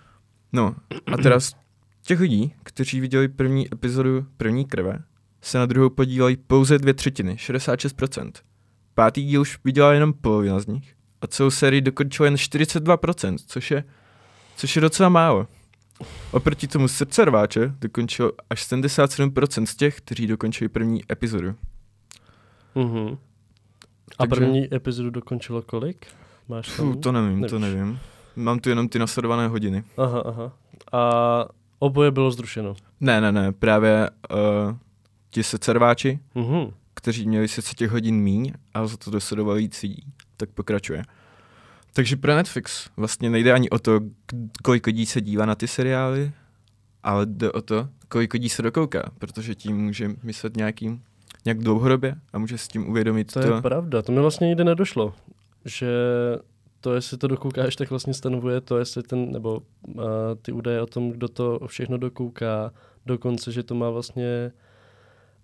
[0.54, 0.76] No
[1.14, 1.56] a teda z
[2.02, 5.00] těch lidí, kteří viděli první epizodu první krve,
[5.42, 8.32] se na druhou podívají pouze dvě třetiny, 66%.
[8.94, 13.72] Pátý díl už viděla jenom polovina z nich a celou sérii dokončila jen 42%, což
[13.72, 13.84] je,
[14.58, 15.48] což je docela málo.
[16.32, 21.56] Oproti tomu srdce rváče dokončilo až 77% z těch, kteří dokončili první epizodu.
[22.76, 23.18] Mhm.
[24.18, 26.08] A Takže- první epizodu dokončilo kolik?
[26.48, 26.94] Máš tam?
[26.94, 27.76] Fuh, to nevím, to Nevíš.
[27.76, 28.00] nevím.
[28.36, 29.84] Mám tu jenom ty nasledované hodiny.
[29.98, 30.52] Aha, aha.
[30.92, 31.10] A
[31.80, 32.76] oboje bylo zrušeno.
[33.00, 34.78] Ne, ne, ne, právě uh,
[35.30, 36.74] ti secerváči, Mhm.
[36.94, 40.04] kteří měli sice těch hodin míň, ale za to dosledovali víc lidí,
[40.40, 41.04] tak pokračuje.
[41.94, 44.00] Takže pro Netflix vlastně nejde ani o to,
[44.64, 46.32] kolik lidí se dívá na ty seriály,
[47.04, 51.02] ale jde o to, kolik lidí se dokouká, protože tím může myslet nějakým,
[51.46, 53.54] nějak dlouhodobě a může s tím uvědomit To to.
[53.54, 55.14] je pravda, to mi vlastně nikdy nedošlo,
[55.66, 55.88] že
[56.82, 60.04] to, jestli to dokoukáš, tak vlastně stanovuje to, jestli ten, nebo uh,
[60.42, 62.72] ty údaje o tom, kdo to všechno dokouká,
[63.06, 64.52] dokonce, že to má vlastně,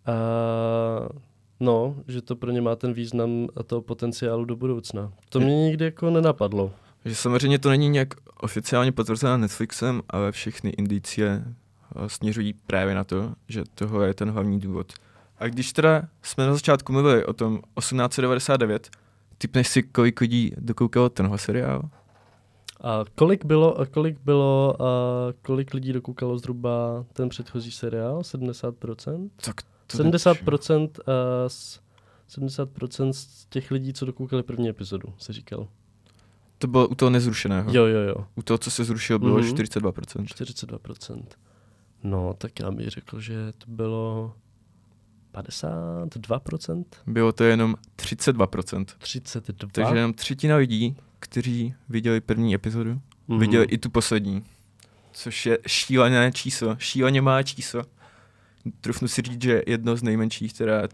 [0.08, 1.08] uh,
[1.60, 5.14] no, že to pro ně má ten význam a toho potenciálu do budoucna.
[5.30, 6.72] To mě nikdy jako nenapadlo.
[7.06, 13.04] Že samozřejmě to není nějak oficiálně potvrzené Netflixem, ale všechny indicie eh, směřují právě na
[13.04, 14.94] to, že tohle je ten hlavní důvod.
[15.38, 18.90] A když teda jsme na začátku mluvili o tom 1899,
[19.38, 21.90] typneš si, kolik lidí dokoukalo tenhle seriál?
[22.84, 24.86] A kolik bylo, a kolik bylo, a
[25.42, 28.22] kolik lidí dokoukalo zhruba ten předchozí seriál?
[28.22, 29.30] 70%?
[29.46, 29.56] Tak
[29.90, 30.90] 70%, uh,
[31.48, 31.80] z,
[32.30, 35.68] 70% z těch lidí, co dokoukali první epizodu, se říkal.
[36.58, 37.72] To bylo u toho nezrušeného.
[37.74, 38.28] Jo, jo, jo.
[38.36, 39.48] U toho, co se zrušil, bylo Mhm.
[39.48, 40.26] 42%.
[40.26, 41.24] 42%.
[42.04, 44.34] No, tak já bych řekl, že to bylo
[45.34, 46.86] 52%?
[47.08, 48.86] Bylo to jenom 32%.
[49.00, 49.72] 32%.
[49.72, 53.40] Takže jenom třetina lidí, kteří viděli první epizodu, Mhm.
[53.40, 54.44] viděli i tu poslední.
[55.12, 57.82] Což je šílené číslo, šíleně má číslo.
[58.82, 60.88] Trufnu si říct, že jedno z nejmenších, teda,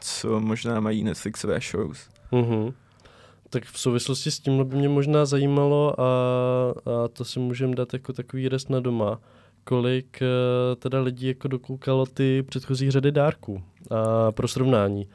[0.00, 2.08] co možná mají Netflixové shows.
[2.32, 2.72] Mhm.
[3.50, 7.92] Tak v souvislosti s tím by mě možná zajímalo, a, a to si můžeme dát
[7.92, 9.20] jako takový rest na doma,
[9.64, 15.08] kolik eh, teda lidí jako dokoukalo ty předchozí řady dárků a pro srovnání.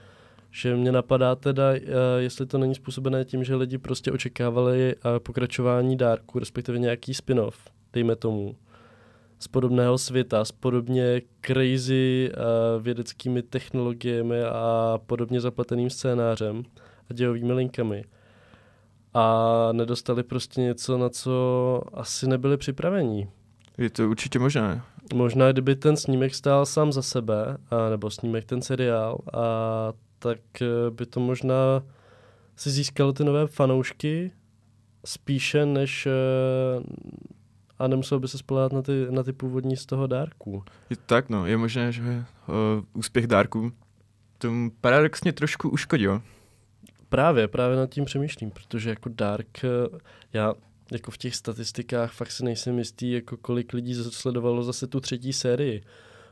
[0.52, 1.82] Že mě napadá teda, eh,
[2.18, 7.58] jestli to není způsobené tím, že lidi prostě očekávali eh, pokračování dárku, respektive nějaký spin-off,
[7.94, 8.56] dejme tomu,
[9.40, 16.64] z podobného světa, s podobně crazy uh, vědeckými technologiemi a podobně zapleteným scénářem
[17.10, 18.04] a dějovými linkami.
[19.14, 23.30] A nedostali prostě něco, na co asi nebyli připraveni.
[23.78, 24.82] Je to určitě možné.
[25.14, 29.40] Možná, kdyby ten snímek stál sám za sebe, a, nebo snímek ten seriál, a
[30.20, 31.84] tak eh, by to možná
[32.56, 34.32] si získalo ty nové fanoušky
[35.06, 36.84] spíše než, eh,
[37.80, 40.64] a nemusel by se spolehat na ty, na ty původní z toho dárku.
[40.90, 41.46] Je tak, no.
[41.46, 42.56] Je možné, že uh,
[42.94, 43.72] úspěch dárku
[44.38, 46.22] tomu paradoxně trošku uškodil.
[47.10, 49.98] Právě, právě nad tím přemýšlím, protože jako Dark, eh,
[50.34, 50.54] já
[50.92, 55.34] jako v těch statistikách fakt si nejsem jistý, jako kolik lidí sledovalo zase tu třetí
[55.34, 55.84] sérii,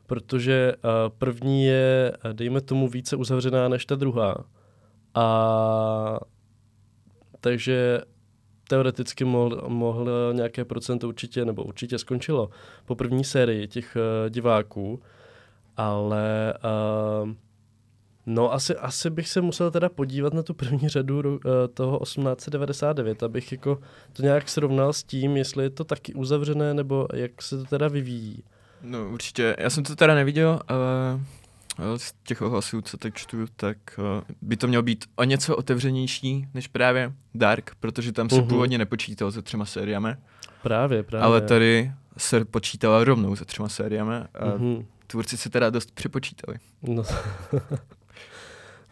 [0.06, 4.46] protože uh, první je, dejme tomu, více uzavřená než ta druhá.
[5.16, 6.20] A
[7.40, 8.02] takže
[8.68, 12.50] teoreticky mohl, mohl nějaké procento určitě, nebo určitě skončilo
[12.86, 15.02] po první sérii těch uh, diváků,
[15.78, 16.54] ale
[17.24, 17.30] uh,
[18.26, 21.38] no asi, asi bych se musel teda podívat na tu první řadu uh,
[21.74, 23.80] toho 1899, abych jako
[24.14, 27.88] to nějak srovnal s tím, jestli je to taky uzavřené, nebo jak se to teda
[27.88, 28.44] vyvíjí.
[28.82, 31.20] No určitě, já jsem to teda neviděl, ale
[31.98, 33.78] z těch ohlasů, co teď čtu, tak
[34.42, 38.48] by to mělo být o něco otevřenější než právě Dark, protože tam se uh-huh.
[38.48, 40.10] původně nepočítalo se třema sériami.
[40.64, 41.26] Právě, právě.
[41.26, 44.86] Ale tady se počítala rovnou se třema sériami a uh-huh.
[45.08, 46.58] tvůrci se teda dost přepočítali.
[46.82, 47.04] No.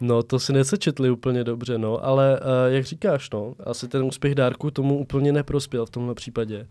[0.02, 4.36] No, to si nesečetli úplně dobře, no, ale uh, jak říkáš, no, asi ten úspěch
[4.36, 6.68] dárku tomu úplně neprospěl v tomhle případě,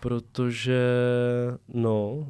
[0.00, 0.80] protože,
[1.74, 2.26] no,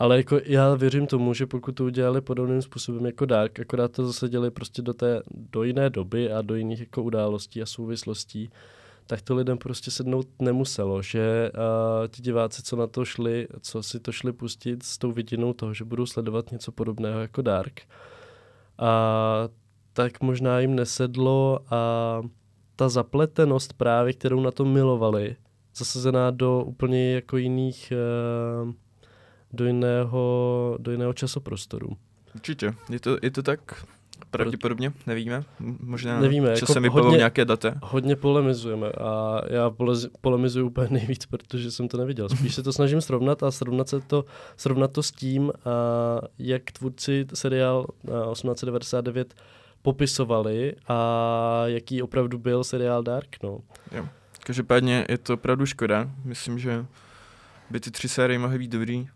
[0.00, 4.06] ale jako já věřím tomu, že pokud to udělali podobným způsobem jako Dark, akorát to
[4.06, 8.50] zase dělali prostě do, té, do jiné doby a do jiných jako událostí a souvislostí,
[9.06, 13.82] tak to lidem prostě sednout nemuselo, že uh, ti diváci, co na to šli, co
[13.82, 17.80] si to šli pustit s tou vidinou toho, že budou sledovat něco podobného jako Dark,
[18.78, 19.48] a
[19.92, 22.22] tak možná jim nesedlo a
[22.76, 25.36] ta zapletenost právě, kterou na to milovali,
[25.76, 27.92] zasazená do úplně jako jiných
[28.64, 28.72] uh,
[29.52, 31.96] do jiného, do jiného časoprostoru.
[32.34, 33.84] Určitě, je to, je to tak?
[34.30, 35.44] Pravděpodobně, nevíme.
[35.80, 37.74] Možná nevíme, časem jako hodně, nějaké data.
[37.82, 39.72] Hodně polemizujeme a já
[40.20, 42.28] polemizuju úplně nejvíc, protože jsem to neviděl.
[42.28, 44.24] Spíš se to snažím srovnat a srovnat, se to,
[44.56, 47.86] srovnat to s tím, a jak tvůrci seriál
[48.32, 49.34] 1899
[49.82, 53.36] popisovali a jaký opravdu byl seriál Dark.
[53.42, 53.58] No.
[53.92, 54.08] Jo.
[54.44, 56.10] Každopádně je to opravdu škoda.
[56.24, 56.86] Myslím, že
[57.70, 59.08] by ty tři série mohly být dobrý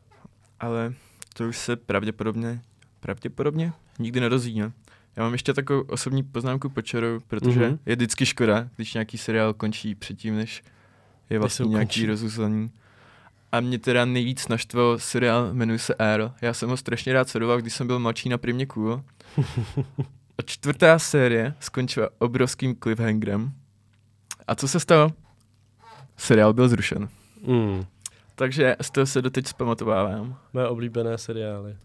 [0.65, 0.95] ale
[1.35, 2.61] to už se pravděpodobně,
[3.01, 4.61] pravděpodobně nikdy nedozví.
[4.61, 4.73] Ne?
[5.17, 7.79] Já mám ještě takovou osobní poznámku po čaru, protože mm-hmm.
[7.87, 10.63] je vždycky škoda, když nějaký seriál končí předtím, než
[11.31, 12.71] je vlastně nějaký rozuzlení.
[13.53, 16.31] A mě teda nejvíc naštval seriál, jmenuje se Air.
[16.41, 19.03] Já jsem ho strašně rád sledoval, když jsem byl mladší na Primě Cool.
[20.39, 23.53] A čtvrtá série skončila obrovským cliffhangerem.
[24.47, 25.13] A co se stalo?
[26.17, 27.09] Seriál byl zrušen.
[27.47, 27.85] Mm.
[28.35, 30.39] Takže z toho se doteď zpamatovávám.
[30.53, 31.77] Moje oblíbené seriály.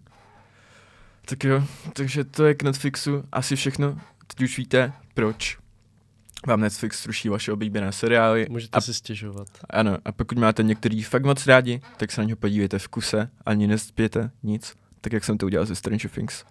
[1.25, 3.99] Tak jo, takže to je k Netflixu asi všechno.
[4.27, 5.57] Teď už víte, proč
[6.47, 8.47] vám Netflix ruší vaše oblíbené seriály.
[8.49, 9.47] Můžete a, si stěžovat.
[9.69, 13.29] Ano, a pokud máte některý fakt moc rádi, tak se na něho podívejte v kuse,
[13.45, 16.45] ani nespěte nic, tak jak jsem to udělal ze Stranger Things.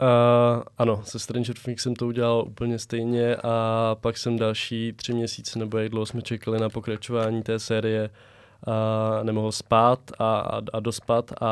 [0.00, 5.12] Uh, ano, se Stranger Things jsem to udělal úplně stejně a pak jsem další tři
[5.12, 8.10] měsíce, nebo jak dlouho jsme čekali na pokračování té série,
[8.66, 11.46] a nemohl spát a, a, a dospat a,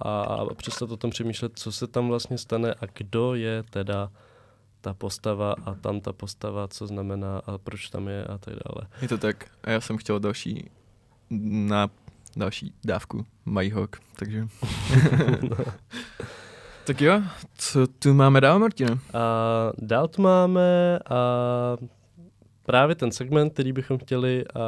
[0.00, 4.10] a, a přestat o tom přemýšlet, co se tam vlastně stane a kdo je teda
[4.80, 8.88] ta postava a tam ta postava, co znamená a proč tam je a tak dále.
[9.02, 9.50] Je to tak.
[9.64, 10.70] A já jsem chtěl další
[11.30, 11.90] na
[12.36, 13.26] další dávku
[13.74, 14.46] Hawk, takže...
[15.42, 15.56] no.
[16.86, 17.22] Tak jo,
[17.54, 18.98] co tu máme dál, Martina?
[19.14, 21.76] A dál tu máme a
[22.62, 24.60] právě ten segment, který bychom chtěli a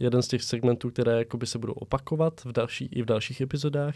[0.00, 3.94] jeden z těch segmentů, které jakoby se budou opakovat v další, i v dalších epizodách.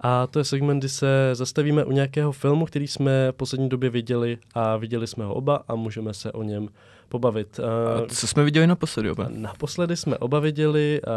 [0.00, 3.90] A to je segment, kdy se zastavíme u nějakého filmu, který jsme v poslední době
[3.90, 6.68] viděli a viděli jsme ho oba a můžeme se o něm
[7.08, 7.60] pobavit.
[7.60, 9.26] A co jsme viděli naposledy oba?
[9.28, 11.12] Naposledy jsme oba viděli uh,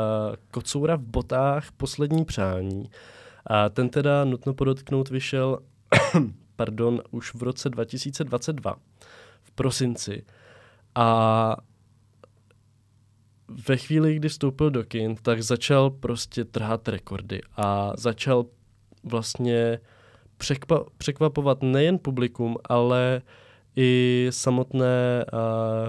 [0.51, 2.89] Kocoura v botách Poslední přání.
[3.45, 5.59] A ten teda, nutno podotknout, vyšel
[6.55, 8.75] pardon, už v roce 2022,
[9.43, 10.23] v prosinci.
[10.95, 11.55] A
[13.67, 18.45] ve chvíli, kdy vstoupil do kin, tak začal prostě trhat rekordy a začal
[19.03, 19.79] vlastně
[20.39, 23.21] překva- překvapovat nejen publikum, ale
[23.75, 25.39] i samotné uh,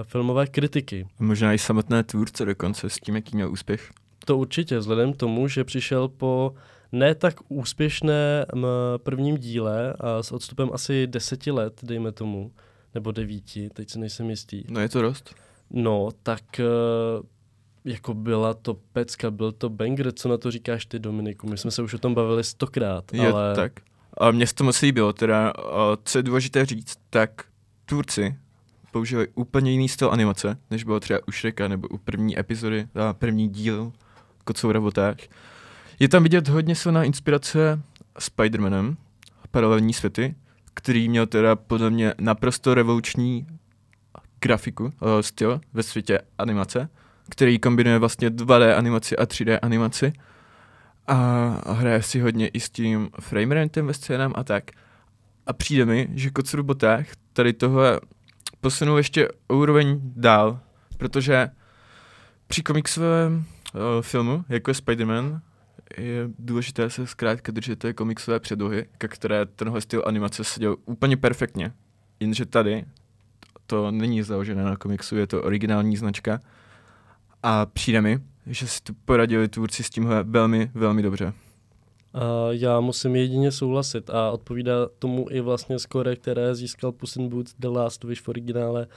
[0.03, 1.07] filmové kritiky.
[1.19, 3.91] Možná i samotné tvůrce dokonce s tím, jaký měl úspěch.
[4.25, 6.53] To určitě, vzhledem k tomu, že přišel po
[6.91, 8.45] ne tak úspěšné
[8.97, 12.51] prvním díle a s odstupem asi deseti let, dejme tomu,
[12.93, 14.63] nebo devíti, teď se nejsem jistý.
[14.69, 15.35] No je to dost.
[15.69, 16.63] No, tak eh,
[17.85, 21.47] jako byla to pecka, byl to banger, co na to říkáš ty, Dominiku?
[21.47, 23.55] My jsme se už o tom bavili stokrát, je, ale...
[23.55, 23.71] tak.
[24.17, 25.53] A mně se to moc líbilo, teda,
[26.03, 27.45] co je důležité říct, tak
[27.85, 28.35] tvůrci
[28.91, 33.13] použili úplně jiný styl animace, než bylo třeba u Shreka nebo u první epizody, a
[33.13, 33.91] první díl
[34.43, 34.91] Kocoura v.
[36.01, 37.81] Je tam vidět hodně silná inspirace
[38.19, 38.95] Spider-Manem,
[39.51, 40.35] paralelní světy,
[40.73, 43.47] který měl teda podle mě naprosto revoluční
[44.39, 44.91] grafiku, uh,
[45.21, 46.89] styl ve světě animace,
[47.29, 50.13] který kombinuje vlastně 2D animaci a 3D animaci
[51.07, 51.15] a
[51.73, 54.71] hraje si hodně i s tím frameratem ve scénám a tak.
[55.47, 57.99] A přijde mi, že Koc Robotách tady tohle
[58.61, 60.59] posunul ještě úroveň dál,
[60.97, 61.49] protože
[62.47, 65.41] při komiksovém uh, filmu, jako je Spider-Man,
[65.97, 71.17] je důležité se zkrátka držet té komiksové předlohy, ke které tenhle styl animace seděl úplně
[71.17, 71.71] perfektně.
[72.19, 72.85] Jenže tady
[73.67, 76.39] to není založené na komiksu, je to originální značka
[77.43, 81.25] a přijde mi, že si tu poradili tvůrci s tímhle velmi, velmi dobře.
[81.25, 87.29] Uh, já musím jedině souhlasit a odpovídá tomu i vlastně skore, které získal Puss in
[87.29, 88.87] Boots The Last Wish v originále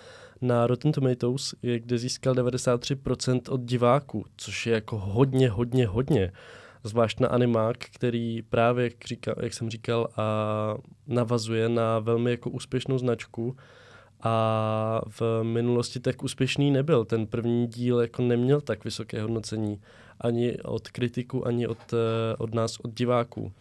[0.40, 6.32] na Rotten Tomatoes, kde získal 93% od diváků, což je jako hodně, hodně, hodně.
[6.84, 10.24] Zvlášť na animák, který právě, jak, říkal, jak jsem říkal, a
[11.06, 13.56] navazuje na velmi jako úspěšnou značku,
[14.24, 17.04] a v minulosti tak úspěšný nebyl.
[17.04, 19.80] Ten první díl jako neměl tak vysoké hodnocení
[20.20, 23.52] ani od kritiků, ani od, eh, od nás, od diváků.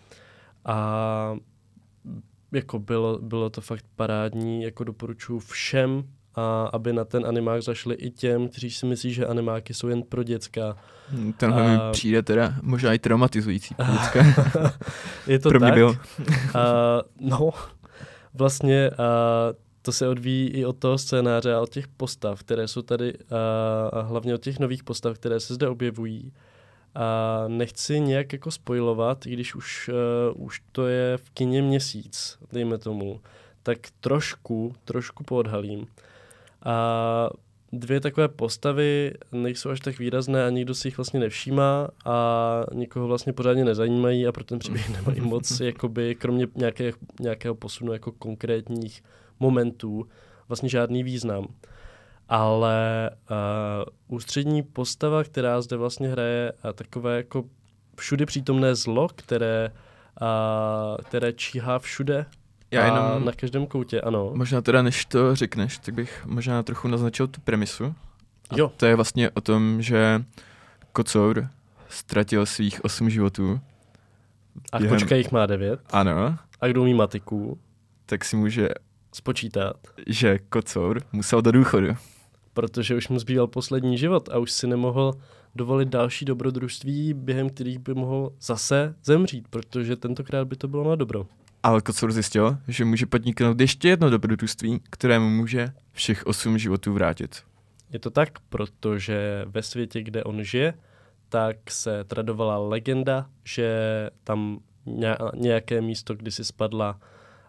[0.66, 1.38] A
[2.52, 6.04] jako bylo, bylo to fakt parádní, jako doporučuji všem,
[6.36, 10.04] a aby na ten animák zašli i těm, kteří si myslí, že animáky jsou jen
[10.04, 10.78] pro děcka.
[11.10, 11.68] Hmm, tenhle a...
[11.68, 14.26] mi přijde teda možná i traumatizující pro děcka.
[15.28, 15.78] Je to pro mě tak.
[15.78, 15.90] byl.
[15.90, 15.96] uh,
[17.20, 17.52] no,
[18.34, 18.96] vlastně uh,
[19.82, 23.14] to se odvíjí i od toho scénáře a od těch postav, které jsou tady,
[23.92, 26.34] a hlavně od těch nových postav, které se zde objevují.
[26.96, 29.90] A nechci nějak jako spojovat, i když už,
[30.36, 33.22] uh, už to je v kině měsíc, dejme tomu,
[33.64, 35.88] tak trošku, trošku poodhalím.
[36.66, 37.30] A
[37.74, 43.08] dvě takové postavy nejsou až tak výrazné a nikdo si jich vlastně nevšímá a nikoho
[43.08, 48.12] vlastně pořádně nezajímají a pro ten příběh nemají moc, jakoby, kromě nějaké, nějakého posunu jako
[48.12, 49.04] konkrétních
[49.40, 50.08] momentů
[50.48, 51.48] vlastně žádný význam.
[52.30, 57.44] Ale uh, ústřední postava, která zde vlastně hraje uh, takové jako
[57.98, 59.72] všudy přítomné zlo, které,
[60.22, 62.26] uh, které číhá všude
[62.74, 64.32] Já jenom, na každém koutě, ano.
[64.34, 67.96] možná teda než to řekneš, tak bych možná trochu naznačil tu premisu.
[68.50, 68.72] A Jo.
[68.78, 70.24] to je vlastně o tom, že
[70.92, 71.48] Kocour
[71.90, 73.60] ztratil svých osm životů.
[74.72, 75.80] A během- kočka jich má devět.
[75.90, 77.60] Ano, A kdo umí matiku,
[78.06, 78.70] tak si může,
[79.14, 79.76] spočítat.
[80.08, 81.88] že Kocour musel do důchodu.
[82.54, 85.14] protože už mu zbýval poslední život a už si nemohl
[85.56, 90.96] dovolit další dobrodružství, během kterých by mohl zase zemřít, protože tentokrát by to bylo na
[90.96, 91.28] dobro.
[91.64, 97.44] Ale Kocour zjistil, že může podniknout ještě jedno dobrodružství, kterému může všech osm životů vrátit.
[97.90, 100.74] Je to tak, protože ve světě, kde on žije,
[101.30, 103.70] tak se tradovala legenda, že
[104.24, 107.00] tam ně- nějaké místo kdysi spadla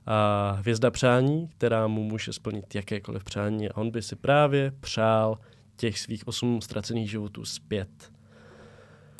[0.07, 5.39] a hvězda přání, která mu může splnit jakékoliv přání a on by si právě přál
[5.77, 8.12] těch svých osm ztracených životů zpět.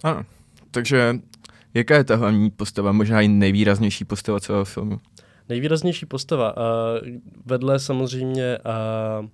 [0.03, 0.25] Ano,
[0.71, 1.15] takže
[1.75, 5.01] jaká je ta hlavní postava, možná i nejvýraznější postava celého filmu?
[5.49, 6.65] Nejvýraznější postava, a
[7.47, 9.25] vedle samozřejmě a, a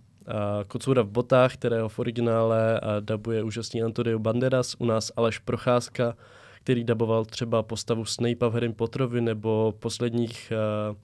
[0.66, 6.16] Kocoura v botách, kterého v originále a dabuje úžasný Antonio Banderas, u nás Aleš Procházka,
[6.62, 10.97] který daboval třeba postavu Snape'a v Harry Potterovi nebo posledních a,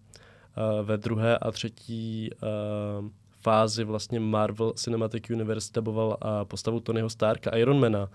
[0.83, 2.31] ve druhé a třetí
[3.41, 8.09] fázi vlastně Marvel Cinematic Universe daboval postavu Tonyho Starka, Ironmana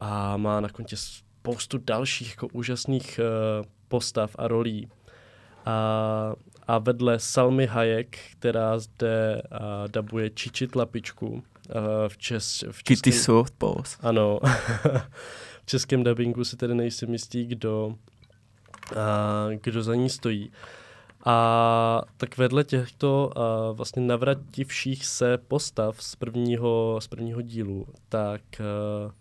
[0.00, 0.96] a má na kontě
[1.44, 4.88] spoustu dalších jako úžasných uh, postav a rolí.
[5.64, 6.32] A,
[6.66, 11.40] a vedle Salmy Hayek, která zde uh, dabuje Čiči Tlapičku uh,
[12.08, 13.98] v, čes, v Kitty českém, Softballs.
[14.00, 14.40] ano,
[15.62, 17.94] v českém dabingu si tedy nejsem jistý, kdo, uh,
[19.62, 20.52] kdo za ní stojí.
[21.24, 28.42] A tak vedle těchto uh, vlastně navrativších se postav z prvního, z prvního dílu, tak
[28.60, 29.12] uh,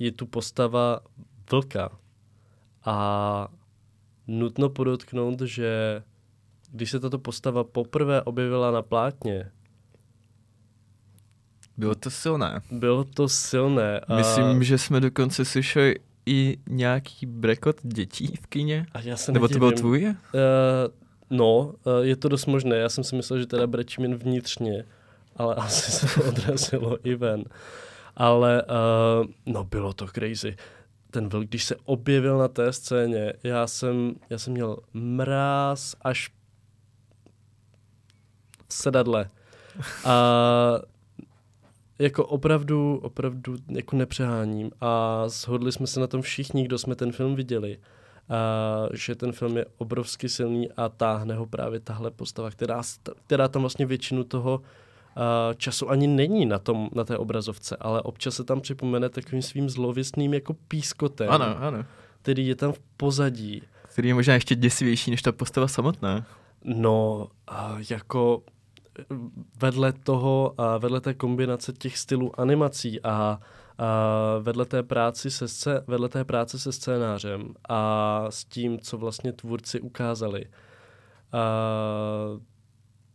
[0.00, 1.00] je tu postava
[1.50, 1.90] vlka.
[2.84, 3.48] A
[4.26, 6.02] nutno podotknout, že
[6.72, 9.50] když se tato postava poprvé objevila na plátně,
[11.76, 12.60] Bylo to silné.
[12.70, 14.00] bylo to silné.
[14.00, 15.94] A, Myslím, že jsme dokonce slyšeli
[16.26, 18.86] i nějaký brekot dětí v kině.
[18.92, 19.80] a já se Nebo to byl nedivím.
[19.80, 20.04] tvůj?
[20.06, 20.14] Uh,
[21.30, 22.76] no, uh, je to dost možné.
[22.76, 24.84] Já jsem si myslel, že teda brečím jen vnitřně,
[25.36, 27.44] ale asi se to odrazilo i ven.
[28.16, 30.56] Ale uh, no, bylo to crazy.
[31.10, 36.28] Ten vlk, když se objevil na té scéně, já jsem, já jsem měl mráz až
[38.68, 39.30] v sedadle.
[40.04, 40.14] A
[41.98, 47.12] jako opravdu, opravdu jako nepřeháním a shodli jsme se na tom všichni, kdo jsme ten
[47.12, 47.78] film viděli,
[48.28, 52.82] a že ten film je obrovsky silný a táhne ho právě tahle postava, která,
[53.26, 54.62] která tam vlastně většinu toho
[55.56, 59.70] času ani není na, tom, na té obrazovce, ale občas se tam připomene takovým svým
[59.70, 61.84] zlověstným jako pískotem, Ano, ano.
[62.22, 63.62] který je tam v pozadí.
[63.92, 66.26] Který je možná ještě děsivější než ta postava samotná.
[66.64, 67.28] No,
[67.90, 68.42] jako
[69.60, 73.38] vedle toho, a vedle té kombinace těch stylů animací a, a
[74.40, 79.32] vedle té práci se scé- vedle té práce se scénářem a s tím, co vlastně
[79.32, 80.44] tvůrci ukázali,
[81.32, 81.40] a,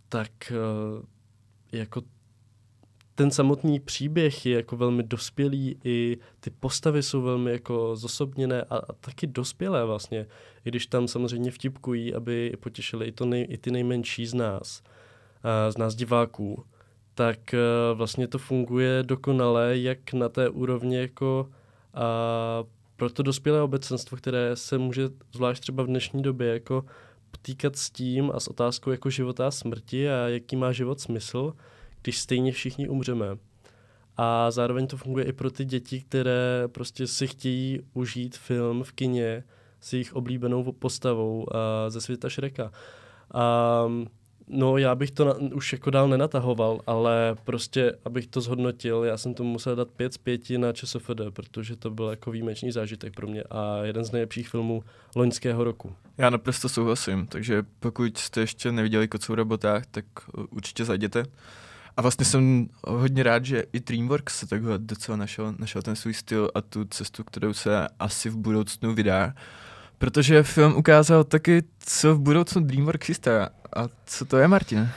[0.10, 1.15] tak a,
[1.72, 2.02] jako
[3.16, 8.78] ten samotný příběh je jako velmi dospělý, i ty postavy jsou velmi jako zosobněné a,
[8.78, 10.28] a taky dospělé vlastně,
[10.66, 14.84] i když tam samozřejmě vtipkují, aby potěšili i, to nej, i ty nejmenší z nás
[15.70, 16.64] z nás diváků,
[17.14, 17.60] tak e,
[17.94, 21.50] vlastně to funguje dokonale, jak na té úrovni jako
[21.94, 22.64] a
[22.96, 26.86] pro to dospělé obecenstvo, které se může zvlášť třeba v dnešní době jako
[27.46, 31.54] potýkat s tím a s otázkou jako života a smrti a jaký má život smysl,
[32.02, 33.26] když stejně všichni umřeme.
[34.18, 38.92] A zároveň to funguje i pro ty děti, které prostě si chtějí užít film v
[38.92, 39.44] kině
[39.80, 41.46] s jejich oblíbenou postavou
[41.88, 42.72] ze světa Šreka.
[43.34, 43.86] A
[44.48, 49.18] No, já bych to na, už jako dál nenatahoval, ale prostě, abych to zhodnotil, já
[49.18, 53.14] jsem to musel dát 5 z 5 na ČSFD, protože to byl jako výjimečný zážitek
[53.16, 54.84] pro mě a jeden z nejlepších filmů
[55.16, 55.96] loňského roku.
[56.18, 60.06] Já naprosto souhlasím, takže pokud jste ještě neviděli Kocu v robotách, tak
[60.50, 61.26] určitě zajděte.
[61.98, 66.14] A vlastně jsem hodně rád, že i DreamWorks se takhle docela našel, našel ten svůj
[66.14, 69.34] styl a tu cestu, kterou se asi v budoucnu vydá.
[69.98, 73.50] Protože film ukázal taky, co v budoucnu DreamWorks chystá.
[73.76, 74.90] A co to je, Martin?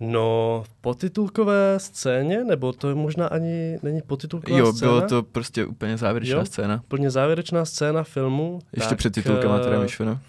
[0.00, 4.92] No, po titulkové scéně, nebo to je možná ani není potitulková jo, scéna?
[4.92, 6.82] Jo, bylo to prostě úplně závěrečná jo, scéna.
[6.88, 8.58] Plně závěrečná scéna filmu.
[8.72, 10.20] Ještě tak, před titulkama teda eh, myšleno.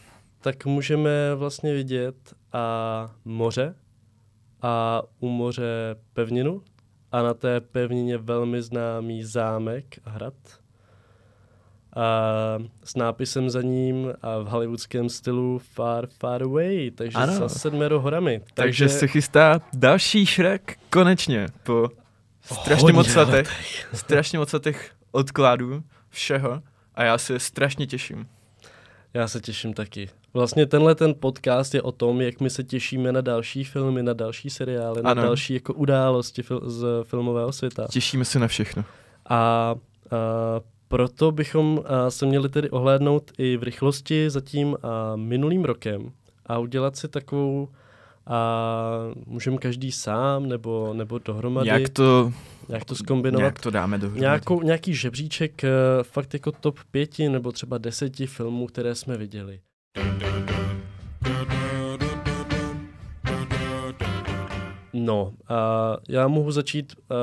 [0.41, 2.15] Tak můžeme vlastně vidět
[2.53, 3.75] a moře
[4.61, 6.61] a u moře pevninu
[7.11, 10.33] a na té pevnině velmi známý zámek a hrad
[11.95, 17.33] a s nápisem za ním a v hollywoodském stylu Far, Far Away, takže ano.
[17.33, 18.39] za sedmero horami.
[18.39, 21.89] Takže, takže se chystá další Shrek konečně po
[22.41, 23.49] strašně moc letech,
[23.93, 26.61] strašně moc letech odkladů všeho
[26.95, 28.27] a já se strašně těším.
[29.13, 30.09] Já se těším taky.
[30.33, 34.13] Vlastně tenhle ten podcast je o tom, jak my se těšíme na další filmy, na
[34.13, 35.15] další seriály, ano.
[35.15, 37.87] na další jako události fil- z filmového světa.
[37.89, 38.85] Těšíme se na všechno.
[39.29, 39.75] A, a
[40.93, 44.77] proto bychom uh, se měli tedy ohlédnout i v rychlosti za tím uh,
[45.15, 46.11] minulým rokem
[46.45, 47.69] a udělat si takovou
[48.27, 48.89] a
[49.25, 51.69] můžeme každý sám nebo, nebo dohromady.
[51.69, 52.33] Jak to,
[52.69, 53.45] jak to zkombinovat.
[53.45, 54.21] Jak to dáme dohromady.
[54.21, 59.59] Nějakou, nějaký žebříček uh, fakt jako top pěti nebo třeba deseti filmů, které jsme viděli.
[65.05, 65.33] No, uh,
[66.09, 67.17] já mohu začít uh,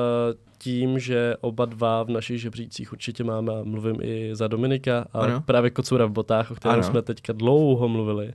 [0.57, 5.19] tím, že oba dva v našich žebřících určitě máme, a mluvím i za Dominika, a
[5.19, 5.41] ano.
[5.41, 6.83] právě Kocura v botách, o kterém ano.
[6.83, 8.33] jsme teďka dlouho mluvili.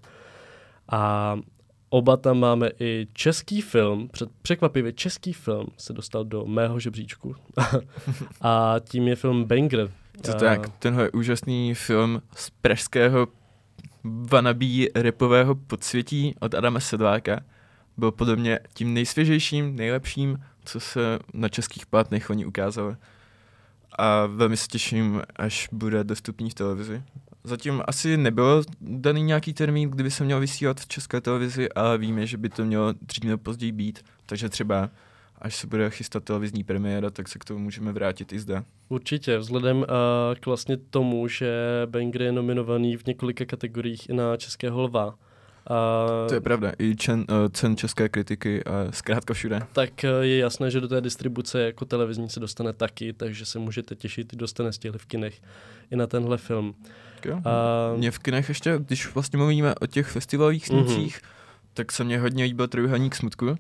[0.89, 1.37] A
[1.91, 4.09] oba tam máme i český film,
[4.43, 7.35] překvapivě český film se dostal do mého žebříčku.
[8.41, 9.91] a tím je film Banger.
[10.23, 13.29] To tak, tenhle úžasný film z pražského
[14.31, 17.41] vanabí repového podsvětí od Adama Sedláka
[17.97, 22.97] byl podle mě tím nejsvěžejším, nejlepším, co se na českých plátnech oni ukázali.
[23.99, 27.03] A velmi se těším, až bude dostupný v televizi.
[27.45, 32.27] Zatím asi nebyl daný nějaký termín, kdyby se měl vysílat v české televizi, ale víme,
[32.27, 34.91] že by to mělo dřív nebo později být, takže třeba
[35.39, 38.65] až se bude chystat televizní premiéra, tak se k tomu můžeme vrátit i zde.
[38.89, 39.85] Určitě, vzhledem uh,
[40.41, 41.49] k vlastně tomu, že
[41.87, 45.15] Banger je nominovaný v několika kategoriích i na Českého lva,
[45.71, 49.63] Uh, to je pravda, i čen, uh, cen české kritiky a zkrátka všude.
[49.73, 53.59] Tak uh, je jasné, že do té distribuce jako televizní se dostane taky, takže se
[53.59, 55.43] můžete těšit, dostane stihli v kinech
[55.91, 56.75] i na tenhle film.
[57.25, 57.37] Jo.
[57.37, 60.85] Uh, mě v kinech ještě, když vlastně mluvíme o těch festivalových mhm.
[60.85, 61.27] snímcích, uh-huh.
[61.75, 63.57] tak se mně hodně líbil Trojuhelník smutku,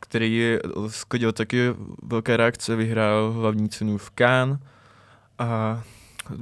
[0.00, 0.58] který
[0.88, 4.58] skodil taky velké reakce, vyhrál hlavní cenu v Cannes
[5.38, 5.82] a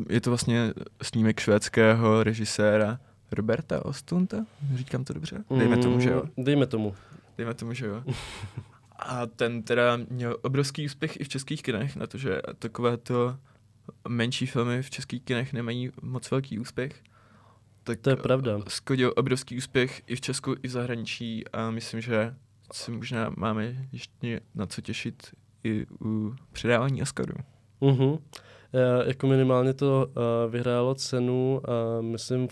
[0.09, 0.73] je to vlastně
[1.03, 2.99] snímek švédského režiséra
[3.33, 4.47] Roberta Ostunta?
[4.75, 5.45] Říkám to dobře?
[5.59, 6.23] Dejme tomu, že jo.
[6.37, 6.95] Mm, dejme tomu.
[7.39, 8.05] Dejme tomu, že jo.
[8.99, 13.37] A ten teda měl obrovský úspěch i v českých kinech, na to, že takové to
[14.09, 17.03] menší filmy v českých kinech nemají moc velký úspěch.
[17.85, 18.59] Tak to je pravda.
[18.69, 22.35] Skodil obrovský úspěch i v Česku, i v zahraničí a myslím, že
[22.73, 27.35] se možná máme ještě na co těšit i u předávání Oscaru.
[27.81, 28.19] Uh-huh.
[28.75, 32.49] E, jako minimálně to uh, vyhrálo cenu, uh, myslím,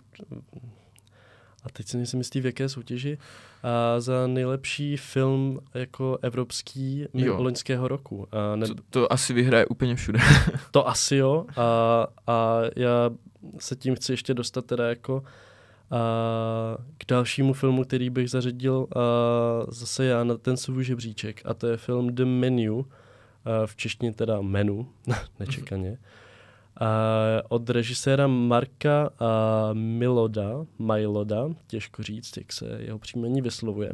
[1.65, 3.19] a teď si nejsem jistý, v jaké soutěži,
[3.63, 7.43] a za nejlepší film jako evropský jo.
[7.43, 8.29] loňského roku.
[8.33, 8.67] A ne...
[8.67, 10.19] to, to asi vyhraje úplně všude.
[10.71, 13.11] to asi jo a, a já
[13.59, 15.23] se tím chci ještě dostat teda jako
[15.91, 19.01] a k dalšímu filmu, který bych zařadil a
[19.69, 22.87] zase já na ten svůj žebříček a to je film The Menu,
[23.67, 24.89] v češtině teda Menu,
[25.41, 25.99] nečekaně,
[26.81, 26.91] a
[27.49, 33.93] od režiséra Marka a Miloda, Miloda, těžko říct, jak se jeho příjmení vyslovuje,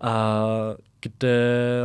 [0.00, 0.44] a
[1.00, 1.38] kde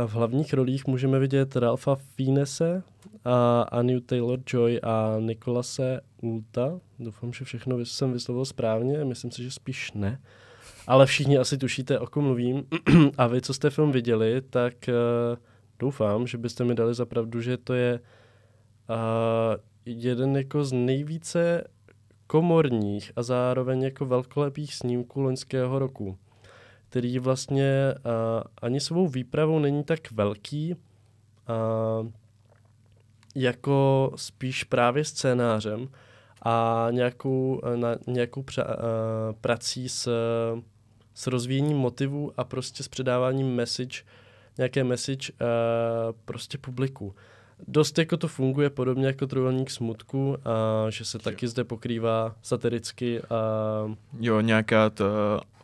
[0.06, 2.82] v hlavních rolích můžeme vidět Ralfa Finese,
[3.26, 6.80] a Anu Taylor-Joy a Nikolase Ulta.
[6.98, 10.20] Doufám, že všechno jsem vyslovil správně, myslím si, že spíš ne.
[10.86, 12.64] Ale všichni asi tušíte, o kom mluvím.
[13.18, 15.38] a vy, co jste film viděli, tak uh,
[15.78, 18.00] doufám, že byste mi dali za pravdu, že to je
[18.90, 18.96] uh,
[19.84, 21.64] jeden jako z nejvíce
[22.26, 26.18] komorních a zároveň jako velkolepých snímků loňského roku,
[26.88, 32.10] který vlastně uh, ani svou výpravou není tak velký, uh,
[33.34, 35.88] jako spíš právě scénářem
[36.42, 38.72] a nějakou, na, nějakou pra, uh,
[39.40, 40.08] prací s,
[41.14, 44.02] s rozvíjením motivů a prostě s předáváním message,
[44.58, 47.14] nějaké message uh, prostě publiku.
[47.68, 53.20] Dost jako to funguje podobně jako trojuhelník smutku, a že se taky zde pokrývá satiricky.
[53.20, 53.36] A...
[54.20, 55.04] Jo, nějaká ta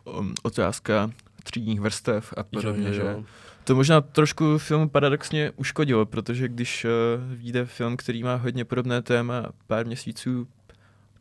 [0.04, 1.10] um, otázka
[1.42, 3.16] třídních vrstev a podobně, jo, jo, jo.
[3.18, 3.24] že
[3.64, 6.90] to možná trošku film paradoxně uškodilo, protože když uh,
[7.34, 10.40] vyjde film, který má hodně podobné téma pár měsíců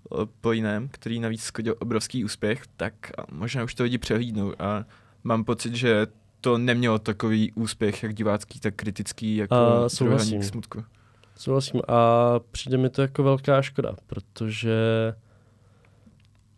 [0.10, 2.94] uh, po jiném, který navíc skodil obrovský úspěch, tak
[3.32, 4.86] možná už to lidi přehlídnou a
[5.24, 6.08] mám pocit, že
[6.42, 9.56] to nemělo takový úspěch, jak divácký, tak kritický, jako
[9.88, 10.44] souhlasím.
[10.44, 10.84] smutku.
[11.36, 14.76] Souhlasím a přijde mi to jako velká škoda, protože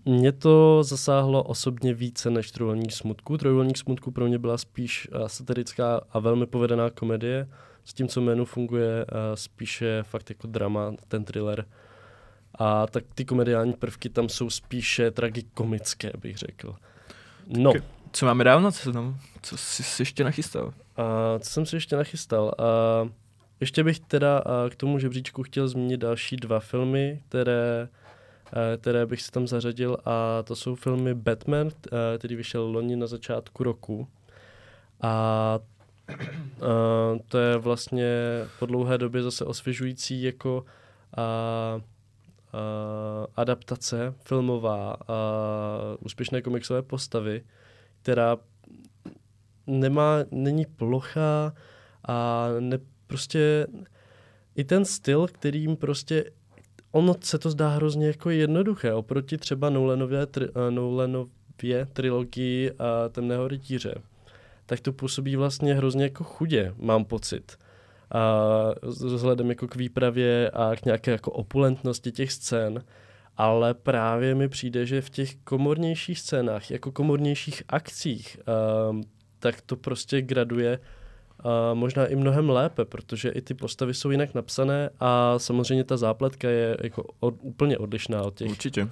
[0.06, 3.38] mě to zasáhlo osobně více než Trojuhelník smutku.
[3.38, 7.50] Trojuhelník smutku pro mě byla spíš uh, satirická a velmi povedená komedie,
[7.86, 11.66] s tím, co jménu funguje uh, spíše fakt jako drama, ten thriller.
[12.56, 16.76] A tak ty komediální prvky tam jsou spíše tragikomické, bych řekl.
[17.48, 17.74] No.
[17.74, 17.84] Tak,
[18.14, 19.16] co máme dál na seznamu?
[19.42, 20.66] Co jsi si ještě nachystal?
[20.66, 20.74] Uh,
[21.40, 22.52] co jsem si ještě nachystal?
[23.04, 23.10] Uh,
[23.60, 27.90] ještě bych teda uh, k tomu žebříčku chtěl zmínit další dva filmy, které
[28.56, 32.96] Eh, které bych si tam zařadil a to jsou filmy Batman, eh, který vyšel loni
[32.96, 34.08] na začátku roku.
[35.02, 35.60] A
[36.56, 38.16] Uh, to je vlastně
[38.60, 40.66] po dlouhé době zase osvěžující jako
[41.18, 45.06] uh, uh, adaptace filmová uh,
[46.00, 47.42] úspěšné komiksové postavy,
[48.04, 48.38] která
[49.68, 51.54] nemá, není plochá
[52.08, 52.78] a ne,
[53.08, 53.68] prostě
[54.56, 56.32] i ten styl, kterým prostě
[56.92, 62.78] ono se to zdá hrozně jako jednoduché, oproti třeba Nolanově, tri, uh, Nolanově trilogii uh,
[63.12, 63.96] Temného rytíře.
[64.66, 67.58] Tak to působí vlastně hrozně jako chudě, mám pocit.
[68.12, 68.44] A
[68.82, 72.84] vzhledem jako k výpravě a k nějaké jako opulentnosti těch scén,
[73.38, 78.38] ale právě mi přijde, že v těch komornějších scénách, jako komornějších akcích,
[78.90, 79.02] uh,
[79.40, 80.80] tak to prostě graduje
[81.44, 85.98] a možná i mnohem lépe, protože i ty postavy jsou jinak napsané a samozřejmě ta
[85.98, 88.50] zápletka je jako od, úplně odlišná od těch.
[88.50, 88.84] Určitě.
[88.84, 88.90] Uh,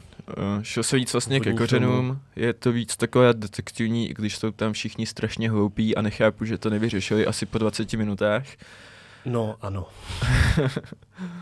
[0.62, 4.74] šlo se víc vlastně ke kořenům, je to víc takové detektivní, i když jsou tam
[4.74, 8.46] všichni strašně hloupí a nechápu, že to nevyřešili asi po 20 minutách.
[9.26, 9.88] No, ano.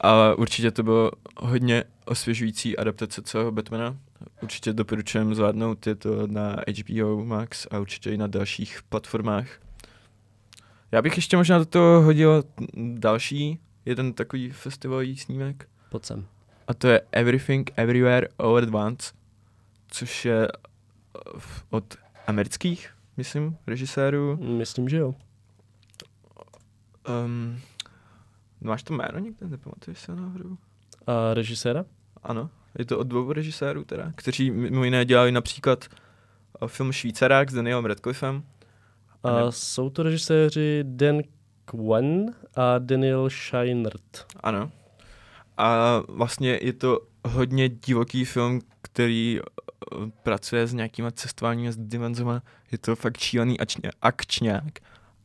[0.00, 3.96] a určitě to bylo hodně osvěžující adaptace celého Batmana.
[4.42, 9.46] Určitě doporučujem zvládnout, je to na HBO Max a určitě i na dalších platformách.
[10.92, 12.44] Já bych ještě možná do toho hodil
[12.94, 15.68] další, jeden takový festivalový snímek.
[15.90, 16.26] Pojď sem.
[16.68, 19.12] A to je Everything Everywhere All at Once,
[19.88, 21.40] což je eh,
[21.70, 21.94] od
[22.26, 24.36] amerických, myslím, režisérů.
[24.36, 25.14] Myslím, že jo.
[27.24, 27.60] Um,
[28.60, 29.48] máš to jméno někde?
[29.48, 30.56] Nepamatuješ se náhodou?
[31.06, 31.84] A režiséra?
[32.22, 35.84] Ano, je to od dvou režisérů teda, kteří mimo jiné dělali například
[36.62, 38.42] eh, film Švýcarák s Danielem Radcliffem
[39.24, 41.20] a jsou to režiséři Dan
[41.64, 44.26] Kwan a Daniel Scheinert.
[44.40, 44.70] Ano.
[45.56, 52.42] A vlastně je to hodně divoký film, který eh, pracuje s nějakýma cestováními s dimenzoma.
[52.72, 53.56] Je to fakt šílený
[54.02, 54.78] akčňák.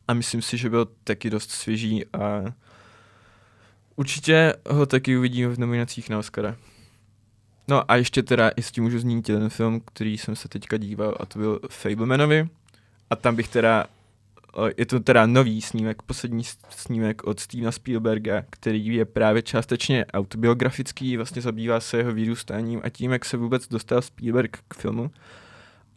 [0.08, 2.44] A myslím si, že byl taky dost svěží a
[3.96, 6.56] určitě ho taky uvidíme v nominacích na Oscara.
[7.68, 11.26] No a ještě teda, jestli můžu zmínit jeden film, který jsem se teďka díval a
[11.26, 12.48] to byl Fablemanovi
[13.10, 13.86] A tam bych teda,
[14.76, 21.16] je to teda nový snímek, poslední snímek od Stevena Spielberga, který je právě částečně autobiografický,
[21.16, 25.10] vlastně zabývá se jeho vyrůstáním a tím, jak se vůbec dostal Spielberg k filmu.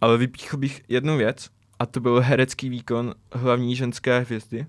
[0.01, 4.65] Ale vypíchl bych jednu věc, a to byl herecký výkon hlavní ženské hvězdy,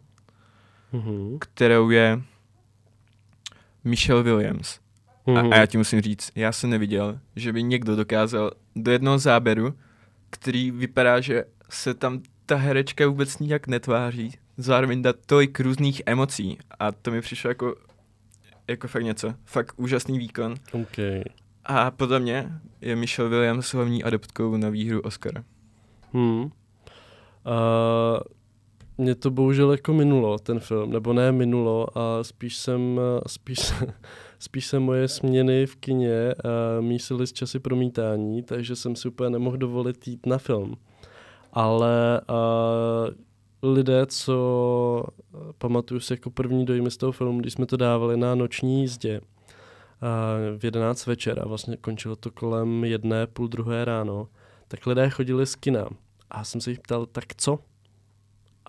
[0.92, 1.38] mm-hmm.
[1.40, 2.22] kterou je
[3.84, 4.80] Michelle Williams.
[5.26, 5.52] Mm-hmm.
[5.52, 9.18] A, a já ti musím říct, já jsem neviděl, že by někdo dokázal do jednoho
[9.18, 9.74] záběru,
[10.30, 16.58] který vypadá, že se tam ta herečka vůbec nijak netváří, zároveň dát tolik různých emocí
[16.78, 17.74] a to mi přišlo jako,
[18.68, 20.54] jako fakt něco, fakt úžasný výkon.
[20.72, 21.22] Okay.
[21.64, 25.44] A podle mě je Michelle Williams hlavní adeptkou na výhru Oscara.
[26.12, 26.42] Hmm.
[26.42, 26.50] Uh,
[29.00, 33.72] mě to bohužel jako minulo, ten film, nebo ne minulo, a spíš jsem, spíš,
[34.38, 36.34] spíš se moje směny v kině
[36.80, 40.76] mísily z časy promítání, takže jsem si úplně nemohl dovolit jít na film.
[41.52, 45.04] Ale uh, lidé, co
[45.58, 49.20] pamatuju si jako první dojmy z toho filmu, když jsme to dávali na noční jízdě
[49.20, 54.28] uh, v 11 večer a vlastně končilo to kolem jedné, půl druhé ráno,
[54.68, 55.88] tak lidé chodili z kina.
[56.30, 57.58] A jsem se jich ptal, tak co?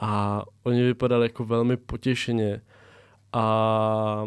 [0.02, 2.62] A oni vypadali jako velmi potěšeně.
[3.34, 4.26] A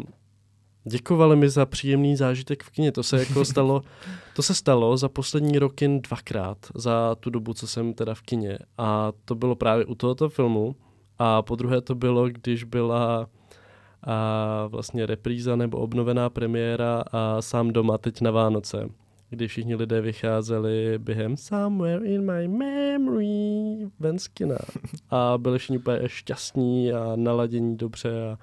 [0.83, 2.91] děkovali mi za příjemný zážitek v kině.
[2.91, 3.81] To se jako stalo,
[4.35, 8.57] to se stalo za poslední roky dvakrát za tu dobu, co jsem teda v kině.
[8.77, 10.75] A to bylo právě u tohoto filmu.
[11.19, 13.27] A po druhé to bylo, když byla
[14.07, 18.89] a vlastně repríza nebo obnovená premiéra a sám doma teď na Vánoce
[19.29, 24.57] kdy všichni lidé vycházeli během Somewhere in my memory ven z kina.
[25.09, 28.09] A byli všichni úplně šťastní a naladění dobře.
[28.31, 28.37] A...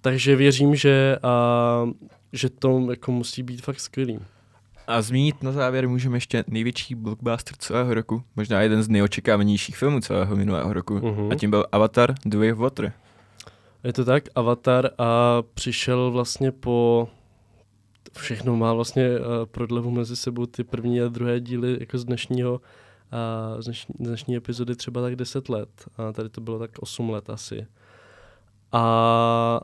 [0.00, 1.88] Takže věřím, že, a,
[2.32, 4.18] že to jako musí být fakt skvělý.
[4.86, 10.00] A zmínit na závěr můžeme ještě největší blockbuster celého roku, možná jeden z nejočekávanějších filmů
[10.00, 11.32] celého minulého roku, uh-huh.
[11.32, 12.92] a tím byl Avatar The Way of Water.
[13.84, 17.08] Je to tak, Avatar a přišel vlastně po
[18.18, 22.52] všechno má vlastně uh, prodlevu mezi sebou ty první a druhé díly jako z dnešního
[22.52, 27.10] uh, z, dnešní, dnešní epizody třeba tak 10 let a tady to bylo tak 8
[27.10, 27.66] let asi.
[28.72, 29.60] A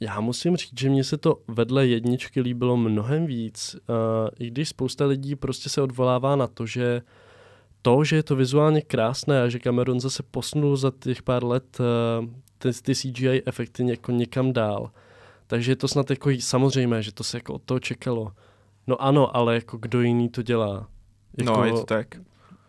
[0.00, 4.68] já musím říct, že mně se to vedle jedničky líbilo mnohem víc, uh, i když
[4.68, 7.02] spousta lidí prostě se odvolává na to, že
[7.82, 11.80] to, že je to vizuálně krásné a že Cameron zase posunul za těch pár let
[11.80, 12.26] uh,
[12.58, 14.90] ty, ty CGI efekty něko někam dál,
[15.46, 18.32] takže je to snad jako samozřejmé, že to se jako od toho čekalo.
[18.86, 20.88] No ano, ale jako kdo jiný to dělá?
[21.38, 22.06] Jako, no, je to tak.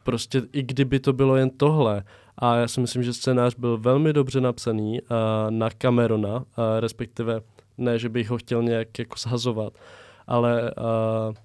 [0.04, 2.04] Prostě i kdyby to bylo jen tohle,
[2.38, 5.08] a já si myslím, že scénář byl velmi dobře napsaný uh,
[5.50, 6.44] na Camerona, uh,
[6.80, 7.42] respektive
[7.78, 9.74] ne, že bych ho chtěl nějak jako shazovat,
[10.28, 11.36] ale uh,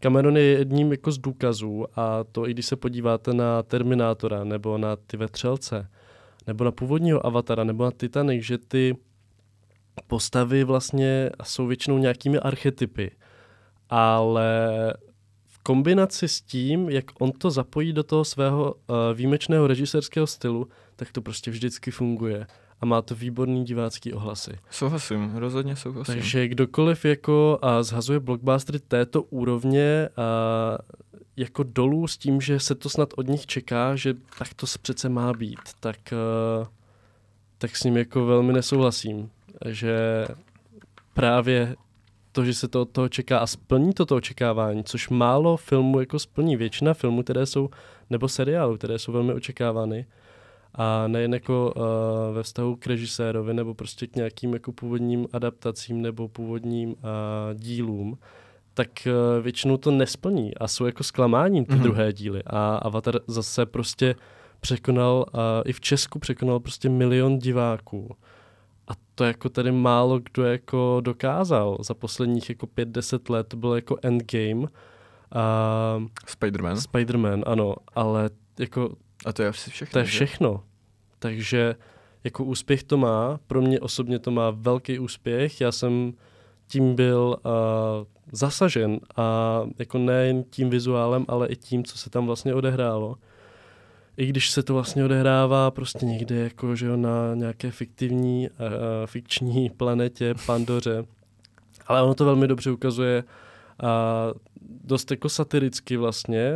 [0.00, 4.78] Cameron je jedním jako z důkazů a to i když se podíváte na Terminátora nebo
[4.78, 5.88] na ty vetřelce,
[6.46, 8.96] nebo na původního Avatara, nebo na Titanic, že ty
[10.02, 13.10] postavy vlastně jsou většinou nějakými archetypy,
[13.90, 14.48] ale
[15.46, 20.68] v kombinaci s tím, jak on to zapojí do toho svého uh, výjimečného režisérského stylu,
[20.96, 22.46] tak to prostě vždycky funguje
[22.80, 24.58] a má to výborný divácký ohlasy.
[24.70, 26.14] Souhlasím, rozhodně souhlasím.
[26.14, 30.78] Takže kdokoliv jako a zhazuje blockbustery této úrovně a
[31.36, 35.08] jako dolů s tím, že se to snad od nich čeká, že tak to přece
[35.08, 36.66] má být, tak, uh,
[37.58, 39.30] tak s ním jako velmi nesouhlasím
[39.64, 40.26] že
[41.14, 41.76] právě
[42.32, 46.00] to, že se to od toho čeká a splní to, to očekávání, což málo filmů
[46.00, 46.56] jako splní.
[46.56, 47.70] Většina filmů, které jsou,
[48.10, 50.06] nebo seriálů, které jsou velmi očekávány,
[50.74, 51.82] a nejen jako uh,
[52.34, 56.94] ve vztahu k režisérovi nebo prostě k nějakým jako původním adaptacím nebo původním uh,
[57.54, 58.18] dílům,
[58.74, 61.82] tak uh, většinou to nesplní a jsou jako zklamáním ty mm-hmm.
[61.82, 62.42] druhé díly.
[62.46, 64.14] A Avatar zase prostě
[64.60, 68.16] překonal, uh, i v Česku překonal prostě milion diváků
[69.14, 71.76] to jako tady málo kdo jako dokázal.
[71.80, 74.68] Za posledních jako 5-10 let to bylo jako Endgame.
[75.32, 76.76] A Spider-Man.
[76.76, 78.96] Spider-Man, ano, ale jako...
[79.24, 79.92] A to je asi všechno.
[79.92, 80.52] To je všechno.
[80.52, 81.16] Že?
[81.18, 81.74] Takže
[82.24, 86.12] jako úspěch to má, pro mě osobně to má velký úspěch, já jsem
[86.68, 87.52] tím byl uh,
[88.32, 93.16] zasažen a jako nejen tím vizuálem, ale i tím, co se tam vlastně odehrálo
[94.16, 98.56] i když se to vlastně odehrává prostě někde jako, že jo, na nějaké fiktivní, uh,
[99.06, 101.04] fikční planetě Pandoře.
[101.86, 103.24] Ale ono to velmi dobře ukazuje
[103.78, 104.38] a uh,
[104.84, 106.52] dost jako satiricky vlastně,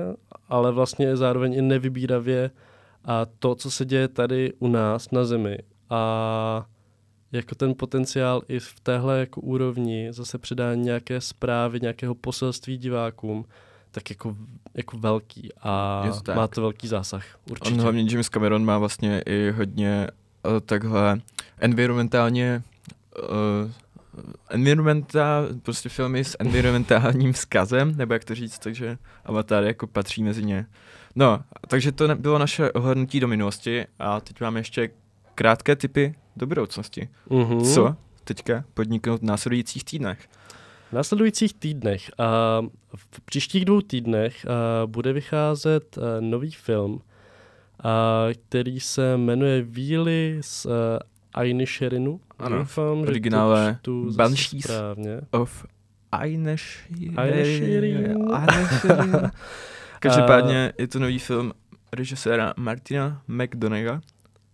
[0.49, 2.51] ale vlastně zároveň i nevybíravě
[3.05, 5.59] a to, co se děje tady u nás na Zemi
[5.91, 6.67] a
[7.33, 13.45] jako ten potenciál i v téhle jako úrovni zase předání nějaké zprávy, nějakého poselství divákům,
[13.91, 14.37] tak jako,
[14.75, 16.37] jako velký a Je to tak.
[16.37, 17.25] má to velký zásah.
[17.51, 17.75] Určitě.
[17.75, 20.09] On hlavně James Cameron má vlastně i hodně
[20.47, 21.21] uh, takhle
[21.59, 22.63] environmentálně
[23.65, 23.71] uh,
[24.49, 30.45] environmenta, prostě filmy s environmentálním vzkazem, nebo jak to říct, takže Avatar jako patří mezi
[30.45, 30.67] ně.
[31.17, 34.91] No, takže to bylo naše ohlednutí do minulosti a teď máme ještě
[35.35, 37.09] krátké typy do budoucnosti.
[37.31, 37.61] Mhm.
[37.61, 40.29] Co teďka podniknout v následujících týdnech?
[40.91, 42.61] V následujících týdnech, a
[42.97, 44.47] v příštích dvou týdnech
[44.87, 47.01] bude vycházet nový film,
[47.85, 50.67] a, který se jmenuje Víly z
[51.35, 52.21] Ainy Sherinu.
[52.39, 53.79] Ano, Doufám, že to originále
[54.17, 54.65] Banshees.
[54.65, 55.21] správně.
[55.31, 55.67] Of.
[57.17, 58.29] Aineshirin.
[60.01, 61.53] Každopádně je to nový film
[61.93, 64.01] režiséra Martina McDonaga,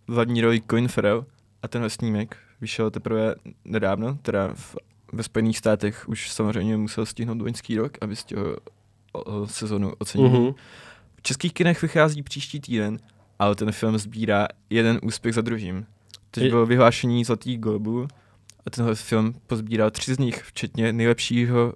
[0.09, 1.27] v hlavní roli Colin Farrell
[1.63, 3.35] a tenhle snímek vyšel teprve
[3.65, 4.77] nedávno, teda v,
[5.13, 8.57] ve Spojených státech už samozřejmě musel stihnout loňský rok, aby stihl
[9.45, 10.41] sezonu ocenění.
[10.45, 10.55] Mhm.
[11.17, 12.99] V českých kinech vychází příští týden,
[13.39, 15.87] ale ten film sbírá jeden úspěch za druhým.
[16.31, 18.09] Teď Je- bylo vyhlášení Zlatých globů
[18.67, 21.73] a tenhle film pozbíral tři z nich, včetně nejlepšího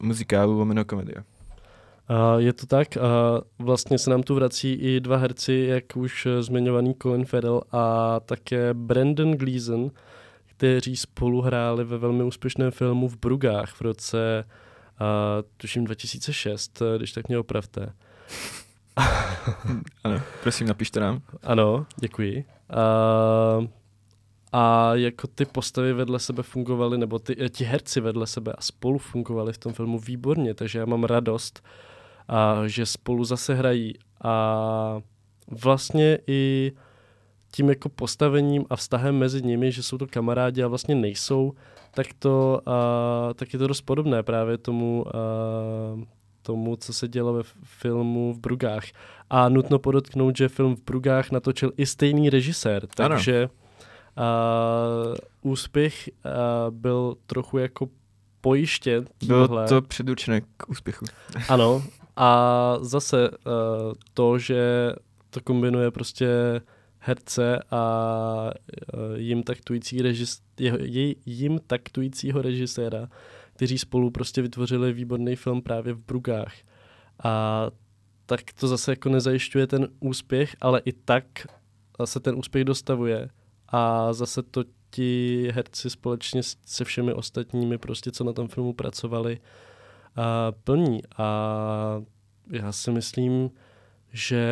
[0.00, 1.24] muzikálu lomeno komedie.
[2.08, 2.96] A je to tak.
[2.96, 3.00] A
[3.58, 8.74] vlastně se nám tu vrací i dva herci, jak už zmiňovaný Colin Farrell a také
[8.74, 9.90] Brandon Gleeson,
[10.56, 14.44] kteří spolu hráli ve velmi úspěšném filmu v Brugách v roce,
[14.98, 15.04] a,
[15.56, 17.92] tuším 2006, eh, když tak mě opravte.
[20.04, 21.22] Ano, prosím, napište nám.
[21.42, 22.44] Ano, děkuji.
[22.70, 23.66] A,
[24.52, 28.62] a jako ty postavy vedle sebe fungovaly, nebo ty, eh, ti herci vedle sebe a
[28.62, 31.64] spolu fungovali v tom filmu výborně, takže já mám radost,
[32.28, 33.94] a, že spolu zase hrají.
[34.24, 35.00] A
[35.50, 36.72] vlastně i
[37.56, 41.52] tím jako postavením a vztahem mezi nimi, že jsou to kamarádi a vlastně nejsou,
[41.94, 45.20] tak, to, a, tak je to dost podobné právě tomu, a,
[46.42, 48.84] tomu, co se dělo ve filmu v Brugách.
[49.30, 53.48] A nutno podotknout, že film v Brugách natočil i stejný režisér, takže
[54.16, 54.24] a,
[55.42, 56.30] úspěch a,
[56.70, 57.88] byl trochu jako
[58.40, 59.68] pojištěn Bylo tímhle.
[59.68, 61.04] to předurčené k úspěchu.
[61.48, 61.82] Ano,
[62.16, 63.36] a zase uh,
[64.14, 64.92] to, že
[65.30, 66.28] to kombinuje prostě
[67.06, 68.50] herce a
[69.16, 70.42] jim taktující režis,
[70.80, 73.08] jej, jim taktujícího režiséra,
[73.52, 76.54] kteří spolu prostě vytvořili výborný film právě v Brugách.
[77.24, 77.66] A
[78.26, 81.24] tak to zase jako nezajišťuje ten úspěch, ale i tak
[82.04, 83.28] se ten úspěch dostavuje.
[83.68, 89.40] A zase to ti herci společně se všemi ostatními prostě, co na tom filmu pracovali,
[90.64, 91.00] plní.
[91.16, 92.02] A
[92.50, 93.50] já si myslím,
[94.12, 94.46] že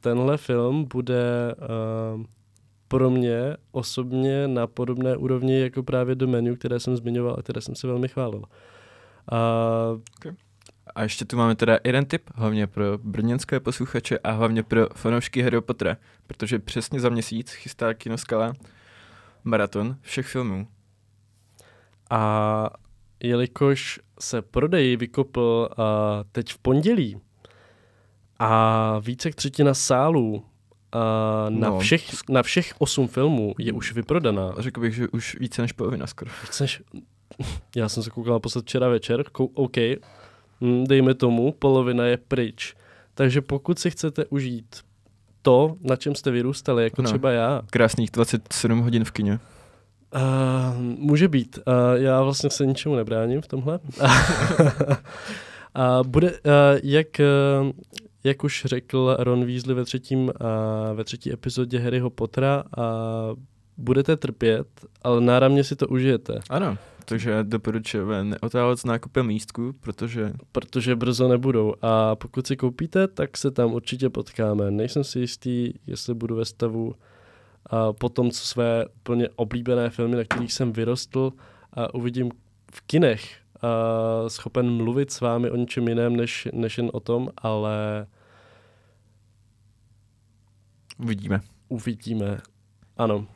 [0.00, 2.24] tenhle film bude uh,
[2.88, 7.60] pro mě osobně na podobné úrovni jako právě do menu, které jsem zmiňoval a které
[7.60, 8.42] jsem si velmi chválil.
[9.32, 9.38] A
[10.94, 15.42] A ještě tu máme teda jeden tip, hlavně pro brněnské posluchače a hlavně pro fanoušky
[15.42, 15.96] Harry Pottera,
[16.26, 18.52] protože přesně za měsíc chystá Kinoskala
[19.44, 20.68] maraton všech filmů.
[22.10, 22.70] A
[23.22, 25.84] jelikož se prodej vykopl uh,
[26.32, 27.20] teď v pondělí
[28.44, 30.40] a více jak třetina sálů uh,
[31.48, 31.78] na, No.
[31.78, 34.54] všech, na všech osm filmů je už vyprodaná.
[34.58, 36.30] Řekl bych, že už více než polovina skoro.
[36.42, 36.82] Chceš,
[37.76, 39.76] já jsem se koukal naposled včera večer, kou, OK,
[40.60, 42.74] hm, dejme tomu, polovina je pryč.
[43.14, 44.80] Takže pokud si chcete užít
[45.42, 47.08] to, na čem jste vyrůstali, jako No.
[47.08, 49.38] třeba já, Krásných 27 hodin v kině.
[50.14, 50.20] Uh,
[50.82, 51.58] může být.
[51.66, 53.78] Uh, já vlastně se ničemu nebráním v tomhle.
[55.74, 56.36] A bude, uh,
[56.82, 57.06] jak,
[57.62, 57.70] uh,
[58.24, 60.30] jak už řekl Ron Weasley ve, třetím, uh,
[60.94, 62.84] ve třetí epizodě Harryho Pottera, uh,
[63.76, 64.68] budete trpět,
[65.02, 71.28] ale náramně si to užijete, Ano, takže doporučujeme neotálet s nákupem lístků, protože protože brzo
[71.28, 71.74] nebudou.
[71.82, 74.70] A pokud si koupíte, tak se tam určitě potkáme.
[74.70, 76.94] Nejsem si jistý, jestli budu ve stavu
[77.66, 81.32] a po tom, co své úplně oblíbené filmy, na kterých jsem vyrostl,
[81.72, 82.30] a uvidím
[82.72, 87.28] v kinech, a schopen mluvit s vámi o něčem jiném, než, než jen o tom,
[87.38, 88.06] ale
[90.98, 91.40] uvidíme.
[91.68, 92.38] uvidíme.
[92.96, 93.26] Ano.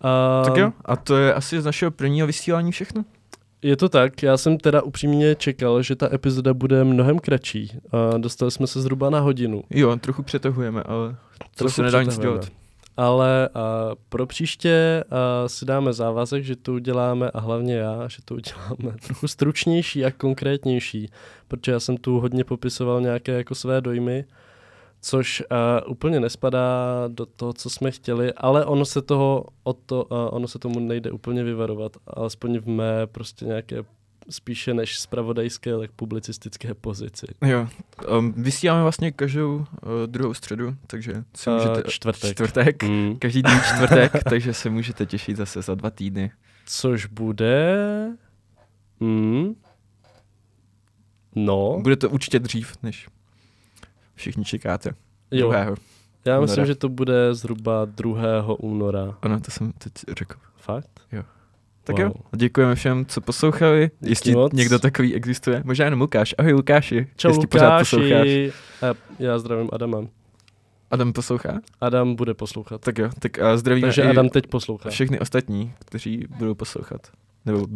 [0.00, 3.04] A Tak jo, a to je asi z našeho prvního vysílání všechno.
[3.62, 7.72] Je to tak, já jsem teda upřímně čekal, že ta epizoda bude mnohem kratší.
[7.92, 9.62] A dostali jsme se zhruba na hodinu.
[9.70, 11.16] Jo, trochu přetahujeme, ale
[11.56, 12.50] to se nedá nic dělat.
[12.96, 18.18] Ale a pro příště a si dáme závazek, že to uděláme a hlavně já, že
[18.24, 21.10] to uděláme trochu stručnější a konkrétnější,
[21.48, 24.24] protože já jsem tu hodně popisoval nějaké jako své dojmy,
[25.00, 30.12] což a, úplně nespadá do toho, co jsme chtěli, ale ono se toho, o to,
[30.12, 33.84] a, ono se tomu nejde úplně vyvarovat, alespoň v mé prostě nějaké
[34.30, 37.26] spíše než spravodajské, tak publicistické pozici.
[37.46, 37.68] Jo,
[38.18, 39.66] um, vysíláme vlastně každou uh,
[40.06, 41.90] druhou středu, takže si Uh, můžete...
[41.90, 42.30] čtvrtek.
[42.30, 42.82] Čtvrtek.
[42.82, 43.16] Mm.
[43.18, 46.30] Každý den čtvrtek, takže se můžete těšit zase za dva týdny.
[46.66, 47.76] Což bude...
[49.00, 49.54] Mm.
[51.34, 53.08] No, Bude to určitě dřív, než
[54.14, 54.90] všichni čekáte.
[55.30, 55.46] jo.
[55.48, 55.76] Druhého.
[56.24, 56.66] Já myslím, února.
[56.66, 58.58] že to bude zhruba 2.
[58.58, 59.18] února.
[59.22, 60.38] Ano, to jsem teď řekl.
[60.56, 61.00] Fakt?
[61.84, 62.04] Tak Wow.
[62.06, 63.90] jo, děkujeme všem, co poslouchali.
[64.00, 64.52] Díky Jestli moc.
[64.52, 65.62] někdo takový existuje.
[65.64, 66.34] Možná jenom Lukáš.
[66.38, 67.06] Ahoj Lukáši.
[67.16, 68.10] Čau jestli pořád posloucháš.
[68.10, 68.52] Lukáši.
[69.18, 69.98] Já zdravím Adama.
[70.90, 71.60] Adam poslouchá?
[71.80, 72.80] Adam bude poslouchat.
[72.80, 74.90] Tak jo, tak a zdravíme Takže Adam teď poslouchá.
[74.90, 77.00] všechny ostatní, kteří budou poslouchat.
[77.46, 77.66] Nebo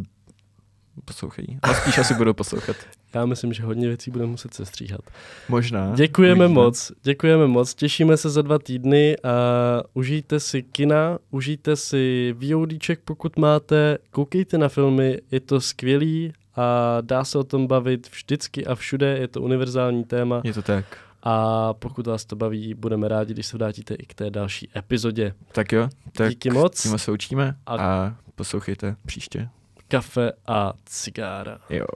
[1.05, 1.59] poslouchají.
[1.63, 2.77] A spíš asi budou poslouchat.
[3.15, 5.01] Já myslím, že hodně věcí budeme muset sestříhat.
[5.49, 5.95] Možná.
[5.95, 6.61] Děkujeme Uvidíme.
[6.63, 7.75] moc, děkujeme moc.
[7.75, 9.31] Těšíme se za dva týdny a
[9.95, 16.99] užijte si kina, užijte si VODček, pokud máte, koukejte na filmy, je to skvělý a
[17.01, 20.85] dá se o tom bavit vždycky a všude, je to univerzální téma Je to tak.
[21.23, 25.35] a pokud vás to baví, budeme rádi, když se vrátíte i k té další epizodě.
[25.53, 26.83] Tak jo, tak Díky moc.
[26.83, 29.49] tím se učíme A- a poslouchejte příště
[29.89, 31.59] kafe a cigára.
[31.71, 31.87] Jo.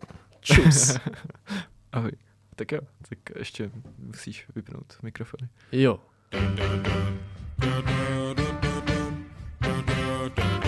[0.40, 0.97] Čus.
[1.93, 2.12] Ahoj.
[2.57, 5.49] Tak jo, tak ještě musíš vypnout mikrofony.
[5.72, 6.01] Jo.
[6.30, 7.20] Dun, dun, dun.
[7.59, 10.61] Dun, dun, dun, dun, dun.